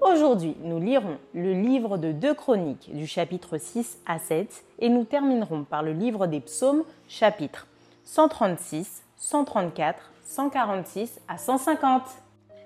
Aujourd'hui, 0.00 0.56
nous 0.62 0.80
lirons 0.80 1.18
le 1.34 1.52
livre 1.52 1.98
de 1.98 2.10
deux 2.10 2.32
chroniques 2.32 2.90
du 2.94 3.06
chapitre 3.06 3.58
6 3.58 3.98
à 4.06 4.18
7 4.18 4.64
et 4.78 4.88
nous 4.88 5.04
terminerons 5.04 5.64
par 5.64 5.82
le 5.82 5.92
livre 5.92 6.26
des 6.26 6.40
psaumes 6.40 6.84
chapitres 7.06 7.66
136, 8.04 9.02
134, 9.18 10.10
146 10.24 11.20
à 11.28 11.36
150. 11.36 12.02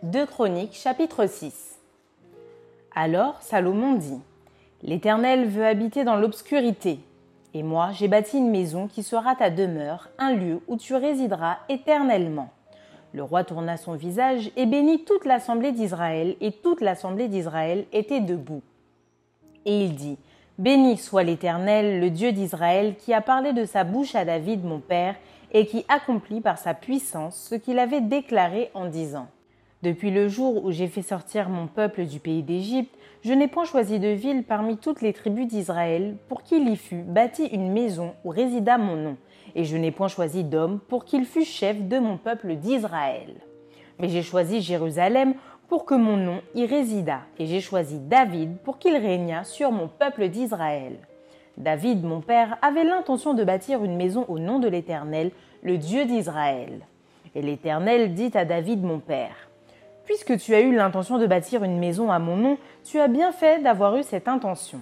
Deux 0.05 0.27
chroniques 0.27 0.75
chapitre 0.75 1.27
6. 1.27 1.81
Alors 2.95 3.43
Salomon 3.43 3.95
dit 3.95 4.21
L'Éternel 4.83 5.49
veut 5.49 5.67
habiter 5.67 6.05
dans 6.05 6.17
l'obscurité. 6.17 7.01
Et 7.53 7.65
moi, 7.65 7.91
j'ai 7.93 8.07
bâti 8.07 8.39
une 8.39 8.51
maison 8.51 8.87
qui 8.87 9.03
sera 9.03 9.35
ta 9.35 9.51
demeure, 9.51 10.09
un 10.19 10.35
lieu 10.35 10.61
où 10.69 10.77
tu 10.77 10.95
résideras 10.95 11.59
éternellement. 11.69 12.51
Le 13.15 13.23
roi 13.23 13.45
tourna 13.45 13.77
son 13.77 13.95
visage 13.95 14.51
et 14.57 14.67
bénit 14.67 15.05
toute 15.05 15.25
l'assemblée 15.25 15.71
d'Israël, 15.71 16.35
et 16.41 16.51
toute 16.51 16.81
l'assemblée 16.81 17.29
d'Israël 17.29 17.85
était 17.93 18.21
debout. 18.21 18.63
Et 19.65 19.85
il 19.85 19.95
dit, 19.95 20.19
Béni 20.59 20.97
soit 20.99 21.23
l'Éternel, 21.23 22.01
le 22.01 22.11
Dieu 22.11 22.33
d'Israël, 22.33 22.97
qui 22.97 23.15
a 23.15 23.21
parlé 23.21 23.53
de 23.53 23.65
sa 23.67 23.85
bouche 23.85 24.17
à 24.17 24.25
David 24.25 24.65
mon 24.65 24.81
père, 24.81 25.15
et 25.53 25.65
qui 25.67 25.85
accomplit 25.89 26.41
par 26.41 26.59
sa 26.59 26.75
puissance 26.75 27.37
ce 27.49 27.55
qu'il 27.55 27.79
avait 27.79 28.01
déclaré 28.01 28.73
en 28.75 28.87
disant. 28.87 29.29
Depuis 29.85 30.11
le 30.11 30.27
jour 30.27 30.65
où 30.65 30.73
j'ai 30.73 30.89
fait 30.89 31.03
sortir 31.03 31.49
mon 31.49 31.69
peuple 31.69 32.07
du 32.07 32.19
pays 32.19 32.43
d'Égypte, 32.43 32.97
je 33.23 33.33
n'ai 33.33 33.47
point 33.47 33.65
choisi 33.65 34.01
de 34.01 34.09
ville 34.09 34.43
parmi 34.43 34.77
toutes 34.77 35.03
les 35.03 35.13
tribus 35.13 35.47
d'Israël 35.47 36.17
pour 36.29 36.43
qu'il 36.43 36.69
y 36.69 36.77
fût 36.77 37.03
bâti 37.03 37.47
une 37.47 37.71
maison 37.71 38.15
où 38.25 38.31
résida 38.31 38.77
mon 38.77 38.97
nom 38.97 39.17
et 39.55 39.65
je 39.65 39.77
n'ai 39.77 39.91
point 39.91 40.09
choisi 40.09 40.45
d'homme 40.45 40.81
pour 40.89 41.05
qu'il 41.05 41.25
fût 41.25 41.45
chef 41.45 41.81
de 41.81 41.99
mon 41.99 42.17
peuple 42.17 42.55
d'Israël. 42.55 43.35
Mais 43.99 44.09
j'ai 44.09 44.23
choisi 44.23 44.61
Jérusalem 44.61 45.35
pour 45.69 45.85
que 45.85 45.95
mon 45.95 46.17
nom 46.17 46.41
y 46.55 46.67
résidât, 46.67 47.23
et 47.39 47.47
j'ai 47.47 47.61
choisi 47.61 47.99
David 47.99 48.59
pour 48.59 48.79
qu'il 48.79 48.97
régnât 48.97 49.45
sur 49.45 49.73
mon 49.73 49.89
peuple 49.89 50.29
d'Israël. 50.29 50.99
David, 51.57 52.05
mon 52.05 52.21
père, 52.21 52.59
avait 52.63 52.85
l'intention 52.85 53.35
de 53.35 53.45
bâtir 53.45 53.85
une 53.85 53.97
maison 53.97 54.25
au 54.29 54.39
nom 54.39 54.59
de 54.59 54.69
l'Éternel, 54.69 55.31
le 55.63 55.79
Dieu 55.79 56.05
d'Israël. 56.05 56.81
Et 57.35 57.43
l'Éternel 57.43 58.15
dit 58.15 58.31
à 58.35 58.45
David, 58.45 58.83
mon 58.83 58.99
père, 58.99 59.49
Puisque 60.05 60.37
tu 60.37 60.55
as 60.55 60.61
eu 60.61 60.75
l'intention 60.75 61.19
de 61.19 61.27
bâtir 61.27 61.65
une 61.65 61.79
maison 61.79 62.11
à 62.11 62.19
mon 62.19 62.37
nom, 62.37 62.59
tu 62.85 63.01
as 63.01 63.09
bien 63.09 63.33
fait 63.33 63.63
d'avoir 63.63 63.97
eu 63.97 64.03
cette 64.03 64.29
intention. 64.29 64.81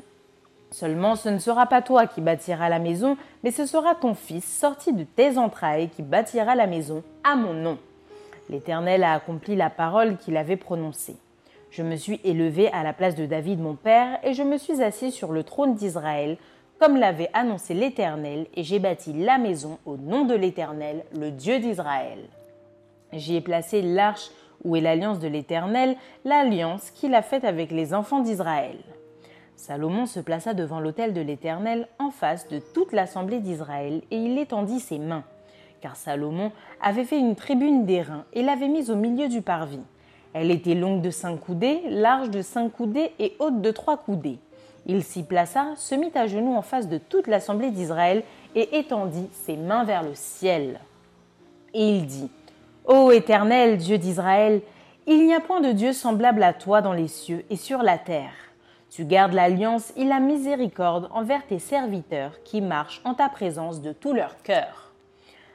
Seulement 0.73 1.17
ce 1.17 1.29
ne 1.29 1.39
sera 1.39 1.67
pas 1.67 1.83
toi 1.83 2.07
qui 2.07 2.23
bâtiras 2.23 2.71
la 2.71 2.79
maison, 2.79 3.17
mais 3.45 3.51
ce 3.51 3.67
sera 3.67 3.95
ton 3.95 4.15
fils 4.15 4.45
sorti 4.45 4.93
de 4.93 5.05
tes 5.05 5.37
entrailles 5.37 5.91
qui 5.91 6.03
bâtira 6.03 6.55
la 6.55 6.67
maison 6.67 7.03
à 7.25 7.37
mon 7.37 7.53
nom. 7.53 7.79
L'Éternel 8.49 9.05
a 9.05 9.13
accompli 9.13 9.55
la 9.55 9.71
parole 9.71 10.17
qu'il 10.17 10.37
avait 10.37 10.57
prononcée. 10.57 11.17
Je 11.71 11.83
me 11.83 11.97
suis 11.97 12.21
élevé 12.25 12.71
à 12.73 12.83
la 12.83 12.93
place 12.93 13.15
de 13.15 13.27
David 13.27 13.61
mon 13.61 13.75
père, 13.75 14.19
et 14.25 14.33
je 14.33 14.43
me 14.43 14.59
suis 14.59 14.83
assis 14.83 15.13
sur 15.13 15.33
le 15.33 15.43
trône 15.43 15.75
d'Israël, 15.75 16.37
comme 16.79 16.97
l'avait 16.97 17.31
annoncé 17.35 17.75
l'Éternel, 17.75 18.47
et 18.55 18.63
j'ai 18.63 18.79
bâti 18.79 19.13
la 19.13 19.39
maison 19.39 19.79
au 19.87 19.97
nom 19.97 20.25
de 20.25 20.35
l'Éternel, 20.35 21.05
le 21.19 21.31
Dieu 21.31 21.61
d'Israël. 21.61 22.19
J'y 23.13 23.37
ai 23.37 23.41
placé 23.41 23.83
l'arche 23.83 24.31
où 24.65 24.77
est 24.77 24.81
l'alliance 24.81 25.19
de 25.19 25.29
l'Éternel, 25.29 25.97
l'alliance 26.25 26.91
qu'il 26.91 27.15
a 27.15 27.23
faite 27.23 27.45
avec 27.45 27.71
les 27.71 27.95
enfants 27.95 28.21
d'Israël. 28.21 28.79
Salomon 29.57 30.07
se 30.07 30.21
plaça 30.21 30.55
devant 30.55 30.81
l'autel 30.81 31.13
de 31.15 31.21
l'Éternel 31.21 31.89
en 31.99 32.11
face 32.11 32.49
de 32.49 32.59
toute 32.59 32.93
l'assemblée 32.93 33.41
d'Israël 33.41 34.03
et 34.11 34.17
il 34.17 34.39
étendit 34.39 34.81
ses 34.81 34.99
mains. 34.99 35.25
Car 35.81 35.97
Salomon 35.97 36.53
avait 36.81 37.05
fait 37.05 37.19
une 37.19 37.37
tribune 37.37 37.87
d'airain 37.87 38.25
et 38.33 38.43
l'avait 38.43 38.69
mise 38.69 38.91
au 38.91 38.97
milieu 38.97 39.29
du 39.29 39.43
parvis. 39.43 39.83
Elle 40.33 40.51
était 40.51 40.75
longue 40.75 41.03
de 41.03 41.11
cinq 41.11 41.41
coudées, 41.41 41.83
large 41.89 42.31
de 42.31 42.43
cinq 42.43 42.73
coudées 42.73 43.13
et 43.19 43.37
haute 43.39 43.61
de 43.61 43.71
trois 43.71 43.99
coudées. 43.99 44.39
Il 44.87 45.05
s'y 45.05 45.23
plaça, 45.23 45.67
se 45.77 45.95
mit 45.95 46.11
à 46.15 46.27
genoux 46.27 46.55
en 46.55 46.63
face 46.63 46.89
de 46.89 46.99
toute 46.99 47.27
l'assemblée 47.27 47.71
d'Israël 47.71 48.25
et 48.55 48.79
étendit 48.79 49.29
ses 49.33 49.57
mains 49.57 49.85
vers 49.85 50.03
le 50.03 50.15
ciel. 50.15 50.81
Et 51.75 51.97
il 51.97 52.07
dit 52.07 52.31
Ô 52.85 53.13
Éternel, 53.13 53.77
Dieu 53.77 53.99
d'Israël, 53.99 54.61
il 55.07 55.25
n'y 55.27 55.35
a 55.35 55.41
point 55.41 55.61
de 55.61 55.73
Dieu 55.73 55.93
semblable 55.93 56.43
à 56.43 56.53
toi 56.53 56.81
dans 56.81 56.93
les 56.93 57.09
cieux 57.09 57.45
et 57.51 57.57
sur 57.57 57.83
la 57.83 57.99
terre. 57.99 58.33
Tu 58.95 59.07
gardes 59.07 59.33
l'alliance 59.33 59.91
et 59.97 60.05
la 60.05 60.21
miséricorde 60.21 61.09
envers 61.15 61.47
tes 61.47 61.59
serviteurs 61.59 62.43
qui 62.45 62.61
marchent 62.61 63.01
en 63.07 63.15
ta 63.15 63.31
présence 63.31 63.81
de 63.81 63.91
tout 63.91 64.13
leur 64.13 64.43
cœur. 64.43 64.93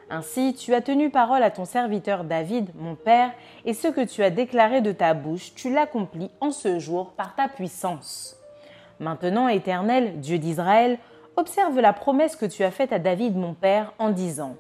Ainsi, 0.10 0.56
tu 0.56 0.74
as 0.74 0.82
tenu 0.82 1.12
parole 1.12 1.44
à 1.44 1.52
ton 1.52 1.66
serviteur 1.66 2.24
David, 2.24 2.72
mon 2.74 2.96
Père, 2.96 3.30
et 3.64 3.76
ce 3.76 3.90
que 3.90 4.02
tu 4.02 4.24
as 4.24 4.32
déclaré 4.32 4.82
de 4.82 4.92
ta 4.92 5.14
bouche, 5.14 5.54
tu 5.54 5.72
l'accomplis 5.72 6.32
en 6.42 6.50
ce 6.50 6.80
jour 6.80 7.12
par 7.12 7.36
ta 7.36 7.48
puissance. 7.48 8.38
Maintenant, 9.00 9.48
Éternel, 9.48 10.20
Dieu 10.20 10.40
d'Israël, 10.40 10.98
observe 11.36 11.80
la 11.80 11.94
promesse 11.94 12.36
que 12.36 12.48
tu 12.48 12.64
as 12.64 12.72
faite 12.72 12.92
à 12.92 12.98
David, 12.98 13.38
mon 13.38 13.54
Père, 13.54 13.94
en 14.00 14.10
disant 14.10 14.56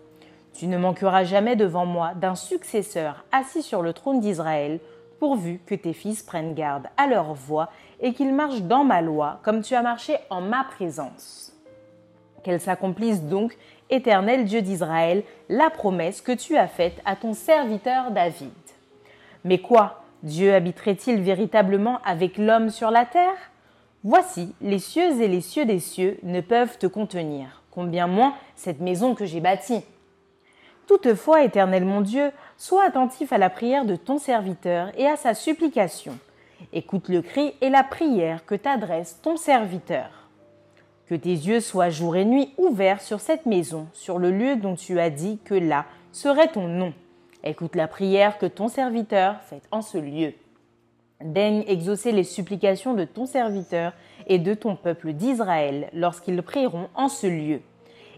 Tu 0.53 0.67
ne 0.67 0.77
manqueras 0.77 1.23
jamais 1.23 1.55
devant 1.55 1.88
moi 1.88 2.11
d'un 2.13 2.35
successeur 2.35 3.25
assis 3.31 3.63
sur 3.63 3.81
le 3.81 3.94
trône 3.94 4.19
d'Israël, 4.19 4.79
pourvu 5.19 5.61
que 5.65 5.73
tes 5.73 5.94
fils 5.94 6.21
prennent 6.21 6.53
garde 6.53 6.85
à 6.95 7.07
leur 7.07 7.33
voix 7.33 7.69
et 8.00 8.13
qu'ils 8.13 8.34
marchent 8.34 8.62
dans 8.62 8.84
ma 8.84 9.02
loi, 9.02 9.40
comme 9.44 9.62
tu 9.62 9.75
as 9.75 9.81
marché 9.81 10.18
en 10.30 10.41
ma 10.41 10.63
présence. 10.63 11.53
Qu'elle 12.44 12.62
s'accomplisse 12.62 13.24
donc, 13.24 13.58
éternel 13.90 14.46
Dieu 14.46 14.62
d'Israël, 14.62 15.24
la 15.50 15.69
promesse 15.69 16.22
que 16.22 16.31
tu 16.31 16.57
as 16.57 16.68
faite 16.68 17.02
à 17.06 17.16
ton 17.16 17.34
serviteur 17.34 18.12
David. 18.12 18.52
Mais 19.44 19.59
quoi 19.59 20.03
Dieu 20.24 20.53
habiterait-il 20.53 21.22
véritablement 21.22 22.00
avec 22.06 22.38
l'homme 22.38 22.69
sur 22.69 22.91
la 22.91 23.06
terre? 23.06 23.52
Voici, 24.03 24.53
les 24.62 24.80
cieux 24.80 25.22
et 25.22 25.28
les 25.28 25.41
cieux 25.41 25.66
des 25.66 25.80
cieux 25.80 26.19
ne 26.24 26.41
peuvent 26.41 26.77
te 26.77 26.88
contenir, 26.88 27.63
combien 27.71 28.07
moins 28.07 28.36
cette 28.56 28.80
maison 28.80 29.16
que 29.16 29.25
j'ai 29.25 29.42
bâtie. 29.42 29.83
Toutefois, 30.86 31.44
éternel 31.44 31.83
mon 31.83 32.01
Dieu, 32.01 32.31
sois 32.56 32.86
attentif 32.86 33.33
à 33.33 33.38
la 33.38 33.50
prière 33.50 33.83
de 33.83 33.95
ton 33.95 34.18
serviteur 34.18 34.92
et 34.98 35.06
à 35.06 35.18
sa 35.18 35.33
supplication 35.33 36.18
Écoute 36.74 37.09
le 37.09 37.21
cri 37.21 37.54
et 37.62 37.69
la 37.69 37.83
prière 37.83 38.45
que 38.45 38.56
t'adresse 38.56 39.19
ton 39.21 39.38
serviteur. 39.38 40.30
Que 41.07 41.15
tes 41.15 41.30
yeux 41.30 41.62
soient 41.62 41.89
jour 41.89 42.15
et 42.15 42.25
nuit 42.25 42.54
ouverts 42.57 43.01
sur 43.01 43.19
cette 43.19 43.45
maison, 43.45 43.88
sur 43.94 44.19
le 44.19 44.31
lieu 44.31 44.57
dont 44.57 44.75
tu 44.75 45.00
as 45.00 45.09
dit 45.09 45.39
que 45.45 45.54
là 45.54 45.86
serait 46.12 46.51
ton 46.51 46.68
nom. 46.68 46.94
Écoute 47.44 47.75
la 47.75 47.88
prière 47.88 48.38
que 48.38 48.45
ton 48.45 48.68
serviteur 48.68 49.42
fait 49.44 49.62
en 49.71 49.81
ce 49.81 49.98
lieu. 49.98 50.33
Daigne 51.21 51.63
exaucer 51.68 52.12
les 52.12 52.24
supplications 52.24 52.94
de 52.94 53.06
ton 53.06 53.25
serviteur 53.25 53.94
et 54.27 54.38
de 54.38 54.54
ton 54.54 54.75
peuple 54.75 55.13
d'Israël 55.13 55.89
lorsqu'ils 55.94 56.44
prieront 56.44 56.89
en 56.94 57.07
ce 57.07 57.27
lieu. 57.27 57.62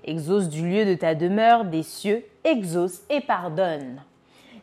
Exauce 0.04 0.50
du 0.50 0.68
lieu 0.68 0.86
de 0.86 0.96
ta 0.96 1.14
demeure 1.14 1.66
des 1.66 1.84
cieux, 1.84 2.26
exauce 2.44 3.02
et 3.10 3.22
pardonne. 3.22 4.02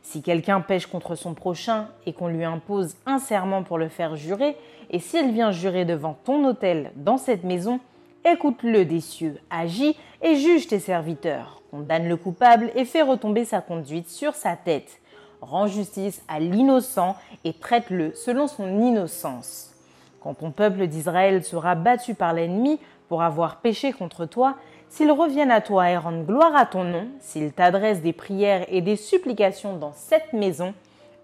Si 0.07 0.23
quelqu'un 0.23 0.61
pêche 0.61 0.87
contre 0.87 1.17
son 1.17 1.35
prochain 1.35 1.89
et 2.07 2.13
qu'on 2.13 2.29
lui 2.29 2.45
impose 2.45 2.95
un 3.07 3.19
serment 3.19 3.65
pour 3.65 3.77
le 3.77 3.89
faire 3.89 4.15
jurer, 4.15 4.57
et 4.89 5.01
s'il 5.01 5.33
vient 5.33 5.51
jurer 5.51 5.85
devant 5.85 6.17
ton 6.23 6.45
autel 6.45 6.93
dans 6.95 7.17
cette 7.17 7.43
maison, 7.43 7.81
écoute-le 8.25 8.85
des 8.85 9.01
cieux, 9.01 9.41
agis 9.51 9.97
et 10.23 10.37
juge 10.37 10.69
tes 10.69 10.79
serviteurs, 10.79 11.61
condamne 11.73 12.09
le 12.09 12.17
coupable 12.17 12.71
et 12.77 12.85
fais 12.85 13.03
retomber 13.03 13.45
sa 13.45 13.61
conduite 13.61 14.09
sur 14.09 14.37
sa 14.37 14.55
tête. 14.55 15.01
Rends 15.41 15.67
justice 15.67 16.23
à 16.29 16.39
l'innocent 16.39 17.17
et 17.43 17.53
traite-le 17.53 18.15
selon 18.15 18.47
son 18.47 18.81
innocence. 18.81 19.75
Quand 20.21 20.35
ton 20.35 20.53
peuple 20.53 20.87
d'Israël 20.87 21.43
sera 21.43 21.75
battu 21.75 22.15
par 22.15 22.33
l'ennemi 22.33 22.79
pour 23.09 23.25
avoir 23.25 23.57
péché 23.57 23.93
contre 23.93 24.25
toi, 24.25 24.55
s'ils 24.97 25.13
reviennent 25.13 25.51
à 25.51 25.61
toi 25.61 25.91
et 25.91 25.97
rendent 25.99 26.25
gloire 26.25 26.57
à 26.57 26.65
ton 26.65 26.83
nom, 26.83 27.09
s'ils 27.21 27.53
t'adressent 27.53 28.01
des 28.01 28.15
prières 28.15 28.65
et 28.69 28.81
des 28.81 28.97
supplications 28.97 29.77
dans 29.77 29.93
cette 29.93 30.33
maison, 30.33 30.73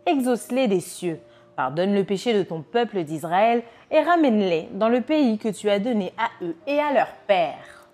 exauce-les 0.04 0.68
des 0.68 0.80
cieux, 0.80 1.18
pardonne 1.56 1.94
le 1.94 2.04
péché 2.04 2.34
de 2.34 2.42
ton 2.42 2.60
peuple 2.60 3.02
d'Israël 3.02 3.62
et 3.90 4.00
ramène-les 4.00 4.68
dans 4.72 4.90
le 4.90 5.00
pays 5.00 5.38
que 5.38 5.48
tu 5.48 5.70
as 5.70 5.78
donné 5.78 6.12
à 6.18 6.44
eux 6.44 6.54
et 6.66 6.80
à 6.80 6.92
leurs 6.92 7.14
pères. 7.26 7.88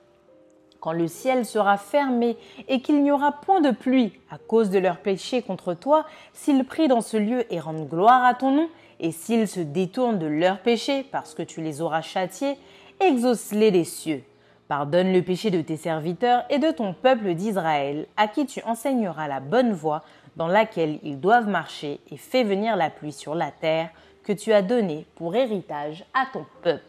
Quand 0.81 0.91
le 0.91 1.07
ciel 1.07 1.47
sera 1.47 1.77
fermé 1.77 2.37
et 2.67 2.81
qu'il 2.81 3.01
n'y 3.01 3.13
aura 3.13 3.31
point 3.31 3.61
de 3.61 3.71
pluie 3.71 4.19
à 4.33 4.39
cause 4.39 4.71
de 4.71 4.81
leurs 4.81 4.99
péchés 4.99 5.43
contre 5.43 5.75
toi, 5.75 6.07
s'ils 6.33 6.65
prient 6.65 6.89
dans 6.89 7.03
ce 7.03 7.17
lieu 7.17 7.45
et 7.53 7.61
rendent 7.61 7.89
gloire 7.89 8.25
à 8.25 8.35
ton 8.35 8.51
nom, 8.51 8.69
et 8.99 9.13
s'ils 9.13 9.47
se 9.47 9.61
détournent 9.61 10.19
de 10.19 10.27
leurs 10.27 10.59
péchés 10.59 11.07
parce 11.13 11.35
que 11.35 11.43
tu 11.45 11.61
les 11.61 11.81
auras 11.83 12.03
châtiés, 12.03 12.59
exauce-les 12.99 13.71
des 13.71 13.85
cieux. 13.85 14.25
Pardonne 14.69 15.15
le 15.15 15.23
péché 15.23 15.51
de 15.51 15.63
tes 15.63 15.79
serviteurs 15.79 16.45
et 16.51 16.59
de 16.59 16.71
ton 16.71 16.93
peuple 16.93 17.33
d'Israël, 17.33 18.07
à 18.19 18.29
qui 18.29 18.45
tu 18.45 18.63
enseigneras 18.65 19.27
la 19.27 19.41
bonne 19.41 19.73
voie 19.73 20.05
dans 20.37 20.47
laquelle 20.47 20.99
ils 21.03 21.19
doivent 21.19 21.49
marcher, 21.49 22.01
et 22.11 22.19
fais 22.19 22.45
venir 22.45 22.77
la 22.77 22.91
pluie 22.91 23.13
sur 23.13 23.35
la 23.35 23.51
terre 23.51 23.89
que 24.25 24.33
tu 24.35 24.53
as 24.53 24.61
donnée 24.61 25.07
pour 25.15 25.35
héritage 25.35 26.05
à 26.13 26.27
ton 26.31 26.45
peuple. 26.63 26.85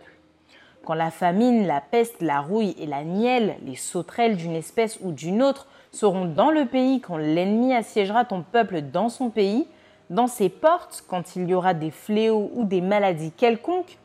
Quand 0.84 0.94
la 0.94 1.10
famine, 1.10 1.68
la 1.68 1.80
peste, 1.80 2.22
la 2.22 2.42
rouille 2.42 2.76
et 2.80 2.86
la 2.86 3.06
nielle, 3.06 3.56
les 3.66 3.78
sauterelles 3.78 4.36
d'une 4.36 4.56
espèce 4.56 5.00
ou 5.02 5.14
d'une 5.14 5.42
autre, 5.42 5.66
seront 5.92 6.26
dans 6.26 6.52
le 6.52 6.66
pays 6.66 7.00
quand 7.00 7.18
l'ennemi 7.18 7.74
assiégera 7.74 8.26
ton 8.26 8.42
peuple 8.42 8.81
dans 8.81 9.08
son 9.08 9.30
pays, 9.30 9.68
dans 10.10 10.28
ses 10.28 10.50
portes, 10.50 11.04
quand 11.08 11.38
il 11.38 11.48
y 11.48 11.54
aura 11.54 11.74
des 11.74 11.92
fléaux 11.92 12.52
ou 12.56 12.66
des 12.66 12.81
maladies 12.81 13.31
quelconques, 13.31 13.98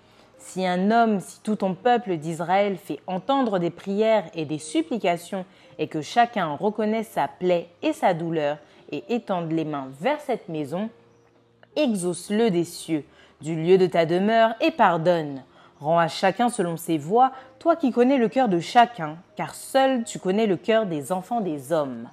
si 0.45 0.67
un 0.67 0.91
homme, 0.91 1.21
si 1.21 1.41
tout 1.41 1.57
ton 1.57 1.75
peuple 1.75 2.19
d'Israël 2.19 2.77
fait 2.77 3.01
entendre 3.07 3.59
des 3.59 3.71
prières 3.71 4.25
et 4.35 4.45
des 4.45 4.59
supplications, 4.59 5.47
et 5.79 5.89
que 5.89 6.03
chacun 6.03 6.55
reconnaisse 6.55 7.09
sa 7.09 7.29
plaie 7.29 7.69
et 7.83 7.95
sa 7.95 8.13
douleur, 8.13 8.59
et 8.93 9.05
étende 9.09 9.51
les 9.51 9.65
mains 9.65 9.89
vers 10.01 10.21
cette 10.21 10.51
maison, 10.51 10.91
exauce-le 11.77 12.51
des 12.51 12.65
cieux, 12.65 13.05
du 13.41 13.57
lieu 13.57 13.79
de 13.79 13.87
ta 13.87 14.05
demeure, 14.05 14.55
et 14.61 14.71
pardonne. 14.71 15.43
Rends 15.81 15.99
à 15.99 16.09
chacun 16.09 16.51
selon 16.51 16.77
ses 16.77 16.99
voies, 16.99 17.33
toi 17.59 17.75
qui 17.75 17.91
connais 17.91 18.19
le 18.19 18.29
cœur 18.29 18.49
de 18.49 18.61
chacun, 18.61 19.17
car 19.37 19.55
seul 19.55 20.05
tu 20.05 20.19
connais 20.19 20.47
le 20.47 20.57
cœur 20.57 20.85
des 20.85 21.11
enfants 21.11 21.41
des 21.41 21.73
hommes. 21.73 22.11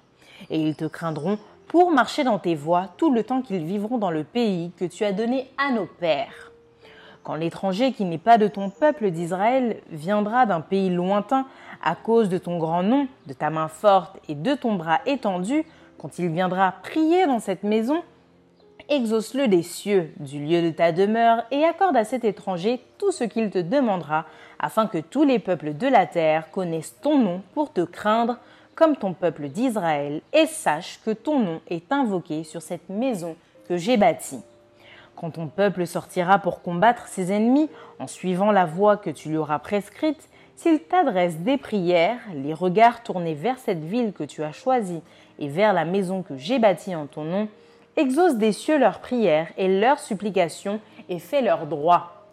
Et 0.50 0.60
ils 0.60 0.76
te 0.76 0.86
craindront 0.86 1.38
pour 1.68 1.92
marcher 1.92 2.24
dans 2.24 2.40
tes 2.40 2.56
voies 2.56 2.88
tout 2.96 3.14
le 3.14 3.24
temps 3.24 3.42
qu'ils 3.42 3.66
vivront 3.66 3.98
dans 3.98 4.12
le 4.12 4.24
pays 4.24 4.72
que 4.78 4.86
tu 4.86 5.04
as 5.04 5.12
donné 5.12 5.52
à 5.58 5.72
nos 5.72 5.86
pères. 5.86 6.51
Quand 7.24 7.36
l'étranger 7.36 7.92
qui 7.92 8.06
n'est 8.06 8.18
pas 8.18 8.38
de 8.38 8.48
ton 8.48 8.70
peuple 8.70 9.12
d'Israël 9.12 9.82
viendra 9.92 10.46
d'un 10.46 10.62
pays 10.62 10.90
lointain 10.90 11.46
à 11.84 11.96
cause 11.96 12.30
de 12.30 12.38
ton 12.38 12.58
grand 12.58 12.84
nom, 12.84 13.08
de 13.28 13.34
ta 13.34 13.50
main 13.50 13.68
forte 13.68 14.20
et 14.28 14.36
de 14.36 14.56
ton 14.56 14.76
bras 14.76 15.02
étendu, 15.06 15.64
quand 16.00 16.18
il 16.18 16.30
viendra 16.30 16.74
prier 16.82 17.28
dans 17.28 17.40
cette 17.40 17.64
maison, 17.64 18.02
exauce-le 18.90 19.48
des 19.48 19.62
cieux, 19.62 20.12
du 20.20 20.44
lieu 20.44 20.64
de 20.64 20.72
ta 20.72 20.92
demeure, 20.92 21.44
et 21.52 21.64
accorde 21.64 21.96
à 21.96 22.06
cet 22.06 22.26
étranger 22.26 22.82
tout 22.98 23.12
ce 23.12 23.24
qu'il 23.24 23.52
te 23.52 23.60
demandera, 23.60 24.26
afin 24.60 24.88
que 24.88 24.98
tous 24.98 25.24
les 25.24 25.38
peuples 25.38 25.76
de 25.76 25.88
la 25.88 26.08
terre 26.08 26.50
connaissent 26.50 27.00
ton 27.02 27.20
nom 27.20 27.42
pour 27.54 27.72
te 27.72 27.82
craindre, 27.82 28.38
comme 28.74 28.96
ton 28.96 29.14
peuple 29.14 29.50
d'Israël, 29.50 30.22
et 30.34 30.48
sache 30.48 31.00
que 31.06 31.12
ton 31.12 31.40
nom 31.40 31.62
est 31.70 31.92
invoqué 31.92 32.44
sur 32.44 32.64
cette 32.64 32.90
maison 32.90 33.36
que 33.70 33.78
j'ai 33.78 33.98
bâtie. 33.98 34.42
Quand 35.22 35.30
ton 35.30 35.50
peuple 35.50 35.86
sortira 35.86 36.40
pour 36.40 36.64
combattre 36.64 37.08
ses 37.08 37.32
ennemis 37.32 37.70
en 38.00 38.08
suivant 38.08 38.52
la 38.52 38.66
voie 38.66 38.98
que 38.98 39.12
tu 39.12 39.30
lui 39.30 39.38
auras 39.38 39.60
prescrite, 39.60 40.28
s'il 40.56 40.80
t'adresse 40.80 41.38
des 41.38 41.60
prières, 41.60 42.18
les 42.34 42.56
regards 42.56 43.04
tournés 43.04 43.36
vers 43.36 43.60
cette 43.60 43.84
ville 43.84 44.14
que 44.14 44.24
tu 44.24 44.42
as 44.44 44.52
choisie 44.52 45.04
et 45.38 45.48
vers 45.48 45.74
la 45.74 45.86
maison 45.86 46.24
que 46.24 46.38
j'ai 46.38 46.58
bâtie 46.58 46.96
en 46.96 47.06
ton 47.06 47.24
nom, 47.24 47.50
exauce 47.98 48.38
des 48.38 48.52
cieux 48.52 48.80
leurs 48.80 48.98
prières 48.98 49.50
et 49.58 49.68
leurs 49.68 50.00
supplications 50.00 50.80
et 51.08 51.20
fais 51.20 51.44
leur 51.44 51.68
droit. 51.68 52.26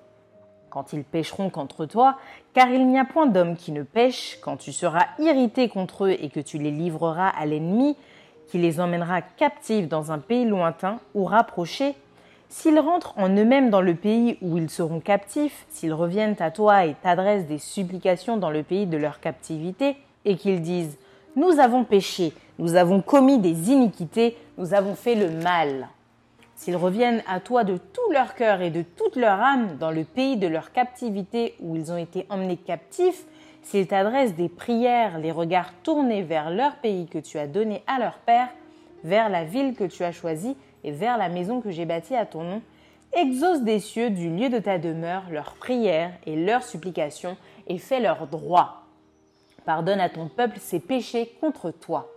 Quand 0.71 0.95
ils 0.95 1.05
pécheront 1.05 1.51
contre 1.51 1.85
toi, 1.85 2.17
car 2.55 2.71
il 2.71 2.89
n'y 2.89 2.99
a 2.99 3.05
point 3.05 3.27
d'homme 3.27 3.57
qui 3.57 3.73
ne 3.73 3.83
pêche, 3.83 4.39
quand 4.41 4.57
tu 4.57 4.73
seras 4.73 5.05
irrité 5.19 5.69
contre 5.69 6.07
eux 6.07 6.17
et 6.19 6.31
que 6.31 6.41
tu 6.41 6.57
les 6.57 6.71
livreras 6.71 7.29
à 7.29 7.45
l'ennemi, 7.45 7.99
qui 8.47 8.57
les 8.57 8.81
emmènera 8.81 9.21
captifs 9.21 9.89
dans 9.89 10.11
un 10.11 10.19
pays 10.19 10.47
lointain 10.47 11.01
ou 11.15 11.27
rapproché, 11.27 11.95
S'ils 12.51 12.79
rentrent 12.79 13.13
en 13.19 13.29
eux-mêmes 13.29 13.69
dans 13.69 13.83
le 13.83 13.95
pays 13.95 14.39
où 14.41 14.57
ils 14.57 14.71
seront 14.71 15.01
captifs, 15.01 15.67
s'ils 15.69 15.93
reviennent 15.93 16.37
à 16.41 16.51
toi 16.51 16.87
et 16.87 16.95
t'adressent 16.95 17.47
des 17.47 17.59
supplications 17.59 18.39
dans 18.39 18.51
le 18.51 18.63
pays 18.63 18.87
de 18.87 18.97
leur 18.97 19.21
captivité, 19.21 19.97
et 20.25 20.37
qu'ils 20.37 20.63
disent 20.63 20.99
Nous 21.37 21.61
avons 21.61 21.85
péché, 21.85 22.33
nous 22.59 22.75
avons 22.75 23.03
commis 23.03 23.39
des 23.39 23.71
iniquités, 23.71 24.37
nous 24.57 24.73
avons 24.73 24.95
fait 24.95 25.15
le 25.15 25.31
mal. 25.31 25.89
S'ils 26.57 26.77
reviennent 26.77 27.23
à 27.29 27.39
toi 27.39 27.65
de 27.65 27.77
tout 27.77 28.11
leur 28.13 28.35
cœur 28.35 28.63
et 28.63 28.71
de 28.71 28.83
toute 28.83 29.17
leur 29.17 29.41
âme 29.41 29.77
dans 29.79 29.91
le 29.91 30.05
pays 30.05 30.39
de 30.39 30.49
leur 30.49 30.73
captivité 30.73 31.55
où 31.61 31.77
ils 31.77 31.93
ont 31.93 31.99
été 31.99 32.27
emmenés 32.31 32.57
captifs, 32.57 33.25
s'ils 33.63 33.87
t'adressent 33.87 34.35
des 34.35 34.49
prières, 34.49 35.19
les 35.19 35.33
regards 35.33 35.73
tournés 35.83 36.23
vers 36.23 36.51
leur 36.51 36.77
pays 36.77 37.07
que 37.07 37.19
tu 37.19 37.39
as 37.39 37.47
donné 37.47 37.83
à 37.87 37.99
leur 37.99 38.15
père, 38.15 38.49
vers 39.05 39.29
la 39.29 39.45
ville 39.45 39.75
que 39.75 39.85
tu 39.85 40.03
as 40.03 40.13
choisie, 40.13 40.57
et 40.85 40.91
vers 40.91 41.19
la 41.19 41.29
maison 41.29 41.61
que 41.61 41.71
j'ai 41.71 41.85
bâtie 41.85 42.15
à 42.15 42.27
ton 42.27 42.43
nom, 42.43 42.63
exauce 43.13 43.63
des 43.63 43.79
cieux 43.79 44.11
du 44.11 44.31
lieu 44.31 44.49
de 44.49 44.59
ta 44.59 44.79
demeure 44.79 45.25
leurs 45.31 45.55
prières 45.55 46.13
et 46.27 46.37
leurs 46.37 46.63
supplications, 46.63 47.37
et 47.67 47.79
fais 47.79 48.01
leur 48.01 48.27
droit. 48.27 48.85
Pardonne 49.65 50.01
à 50.01 50.09
ton 50.09 50.29
peuple 50.29 50.59
ses 50.61 50.81
péchés 50.81 51.37
contre 51.41 51.71
toi. 51.71 52.09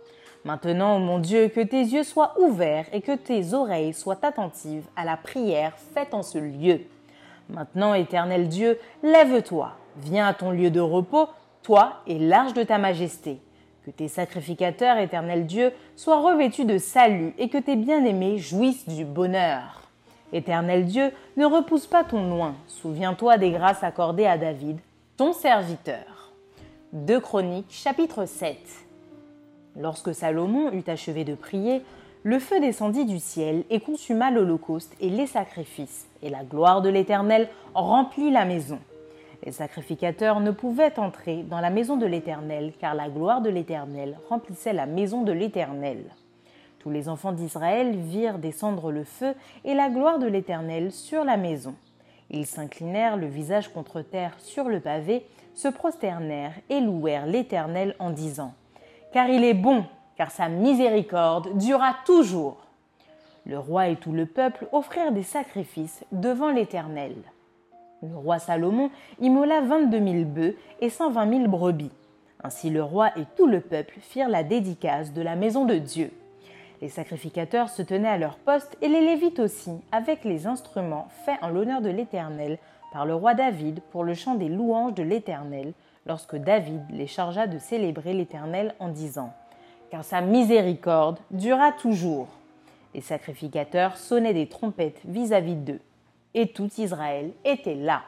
Maintenant, 0.44 0.98
mon 0.98 1.18
Dieu, 1.18 1.48
que 1.48 1.60
tes 1.60 1.80
yeux 1.80 2.02
soient 2.02 2.34
ouverts 2.40 2.86
et 2.92 3.00
que 3.00 3.14
tes 3.14 3.54
oreilles 3.54 3.92
soient 3.92 4.24
attentives 4.24 4.86
à 4.96 5.04
la 5.04 5.16
prière 5.16 5.76
faite 5.94 6.14
en 6.14 6.22
ce 6.22 6.38
lieu. 6.38 6.80
Maintenant, 7.48 7.94
éternel 7.94 8.48
Dieu, 8.48 8.78
lève-toi, 9.02 9.72
viens 9.98 10.26
à 10.26 10.34
ton 10.34 10.50
lieu 10.50 10.70
de 10.70 10.80
repos, 10.80 11.28
toi 11.62 12.00
et 12.06 12.18
l'arche 12.18 12.54
de 12.54 12.62
ta 12.64 12.78
majesté. 12.78 13.40
Que 13.84 13.90
tes 13.90 14.08
sacrificateurs, 14.08 14.98
éternel 14.98 15.46
Dieu, 15.46 15.72
soient 15.96 16.20
revêtus 16.20 16.64
de 16.64 16.78
salut 16.78 17.34
et 17.38 17.48
que 17.48 17.58
tes 17.58 17.74
bien-aimés 17.74 18.38
jouissent 18.38 18.88
du 18.88 19.04
bonheur. 19.04 19.82
Éternel 20.32 20.86
Dieu, 20.86 21.10
ne 21.36 21.44
repousse 21.44 21.86
pas 21.86 22.04
ton 22.04 22.28
loin. 22.28 22.54
Souviens-toi 22.68 23.38
des 23.38 23.50
grâces 23.50 23.82
accordées 23.82 24.26
à 24.26 24.38
David, 24.38 24.78
ton 25.16 25.32
serviteur. 25.32 26.32
2 26.92 27.20
Chroniques, 27.20 27.70
chapitre 27.70 28.24
7. 28.24 28.56
Lorsque 29.78 30.14
Salomon 30.14 30.70
eut 30.72 30.84
achevé 30.86 31.24
de 31.24 31.34
prier, 31.34 31.82
le 32.22 32.38
feu 32.38 32.60
descendit 32.60 33.04
du 33.04 33.18
ciel 33.18 33.64
et 33.68 33.80
consuma 33.80 34.30
l'holocauste 34.30 34.94
et 35.00 35.10
les 35.10 35.26
sacrifices, 35.26 36.06
et 36.22 36.30
la 36.30 36.44
gloire 36.44 36.82
de 36.82 36.88
l'Éternel 36.88 37.48
remplit 37.74 38.30
la 38.30 38.44
maison. 38.44 38.78
Les 39.44 39.52
sacrificateurs 39.52 40.40
ne 40.40 40.52
pouvaient 40.52 40.98
entrer 41.00 41.42
dans 41.42 41.60
la 41.60 41.70
maison 41.70 41.96
de 41.96 42.06
l'Éternel, 42.06 42.72
car 42.78 42.94
la 42.94 43.08
gloire 43.08 43.40
de 43.40 43.50
l'Éternel 43.50 44.16
remplissait 44.28 44.72
la 44.72 44.86
maison 44.86 45.22
de 45.22 45.32
l'Éternel. 45.32 46.04
Tous 46.78 46.90
les 46.90 47.08
enfants 47.08 47.32
d'Israël 47.32 47.96
virent 47.96 48.38
descendre 48.38 48.92
le 48.92 49.04
feu 49.04 49.34
et 49.64 49.74
la 49.74 49.88
gloire 49.88 50.18
de 50.18 50.26
l'Éternel 50.26 50.92
sur 50.92 51.24
la 51.24 51.36
maison. 51.36 51.74
Ils 52.30 52.46
s'inclinèrent 52.46 53.16
le 53.16 53.26
visage 53.26 53.68
contre 53.68 54.00
terre 54.00 54.34
sur 54.38 54.68
le 54.68 54.80
pavé, 54.80 55.26
se 55.54 55.68
prosternèrent 55.68 56.54
et 56.70 56.80
louèrent 56.80 57.26
l'Éternel 57.26 57.94
en 57.98 58.10
disant 58.10 58.54
Car 59.12 59.28
il 59.28 59.44
est 59.44 59.54
bon, 59.54 59.84
car 60.16 60.30
sa 60.30 60.48
miséricorde 60.48 61.56
durera 61.58 61.94
toujours. 62.06 62.58
Le 63.44 63.58
roi 63.58 63.88
et 63.88 63.96
tout 63.96 64.12
le 64.12 64.26
peuple 64.26 64.68
offrirent 64.72 65.12
des 65.12 65.24
sacrifices 65.24 66.04
devant 66.12 66.50
l'Éternel. 66.50 67.14
Le 68.02 68.16
roi 68.16 68.40
Salomon 68.40 68.90
immola 69.20 69.60
22 69.60 69.98
000 69.98 70.24
bœufs 70.24 70.56
et 70.80 70.90
120 70.90 71.30
000 71.30 71.48
brebis. 71.48 71.92
Ainsi 72.42 72.68
le 72.68 72.82
roi 72.82 73.16
et 73.16 73.24
tout 73.36 73.46
le 73.46 73.60
peuple 73.60 73.94
firent 74.00 74.28
la 74.28 74.42
dédicace 74.42 75.12
de 75.12 75.22
la 75.22 75.36
maison 75.36 75.64
de 75.64 75.76
Dieu. 75.76 76.10
Les 76.80 76.88
sacrificateurs 76.88 77.68
se 77.68 77.80
tenaient 77.80 78.08
à 78.08 78.18
leur 78.18 78.38
poste 78.38 78.76
et 78.82 78.88
les 78.88 79.02
Lévites 79.02 79.38
aussi, 79.38 79.70
avec 79.92 80.24
les 80.24 80.48
instruments 80.48 81.06
faits 81.24 81.38
en 81.42 81.48
l'honneur 81.48 81.80
de 81.80 81.90
l'Éternel 81.90 82.58
par 82.92 83.06
le 83.06 83.14
roi 83.14 83.34
David 83.34 83.80
pour 83.92 84.02
le 84.02 84.14
chant 84.14 84.34
des 84.34 84.48
louanges 84.48 84.94
de 84.94 85.04
l'Éternel, 85.04 85.72
lorsque 86.04 86.34
David 86.34 86.82
les 86.90 87.06
chargea 87.06 87.46
de 87.46 87.58
célébrer 87.58 88.14
l'Éternel 88.14 88.74
en 88.80 88.88
disant 88.88 89.32
Car 89.92 90.02
sa 90.02 90.22
miséricorde 90.22 91.20
dura 91.30 91.70
toujours. 91.70 92.26
Les 92.96 93.00
sacrificateurs 93.00 93.96
sonnaient 93.96 94.34
des 94.34 94.48
trompettes 94.48 95.00
vis-à-vis 95.04 95.54
d'eux. 95.54 95.80
Et 96.34 96.48
tout 96.48 96.70
Israël 96.78 97.32
était 97.44 97.74
là. 97.74 98.02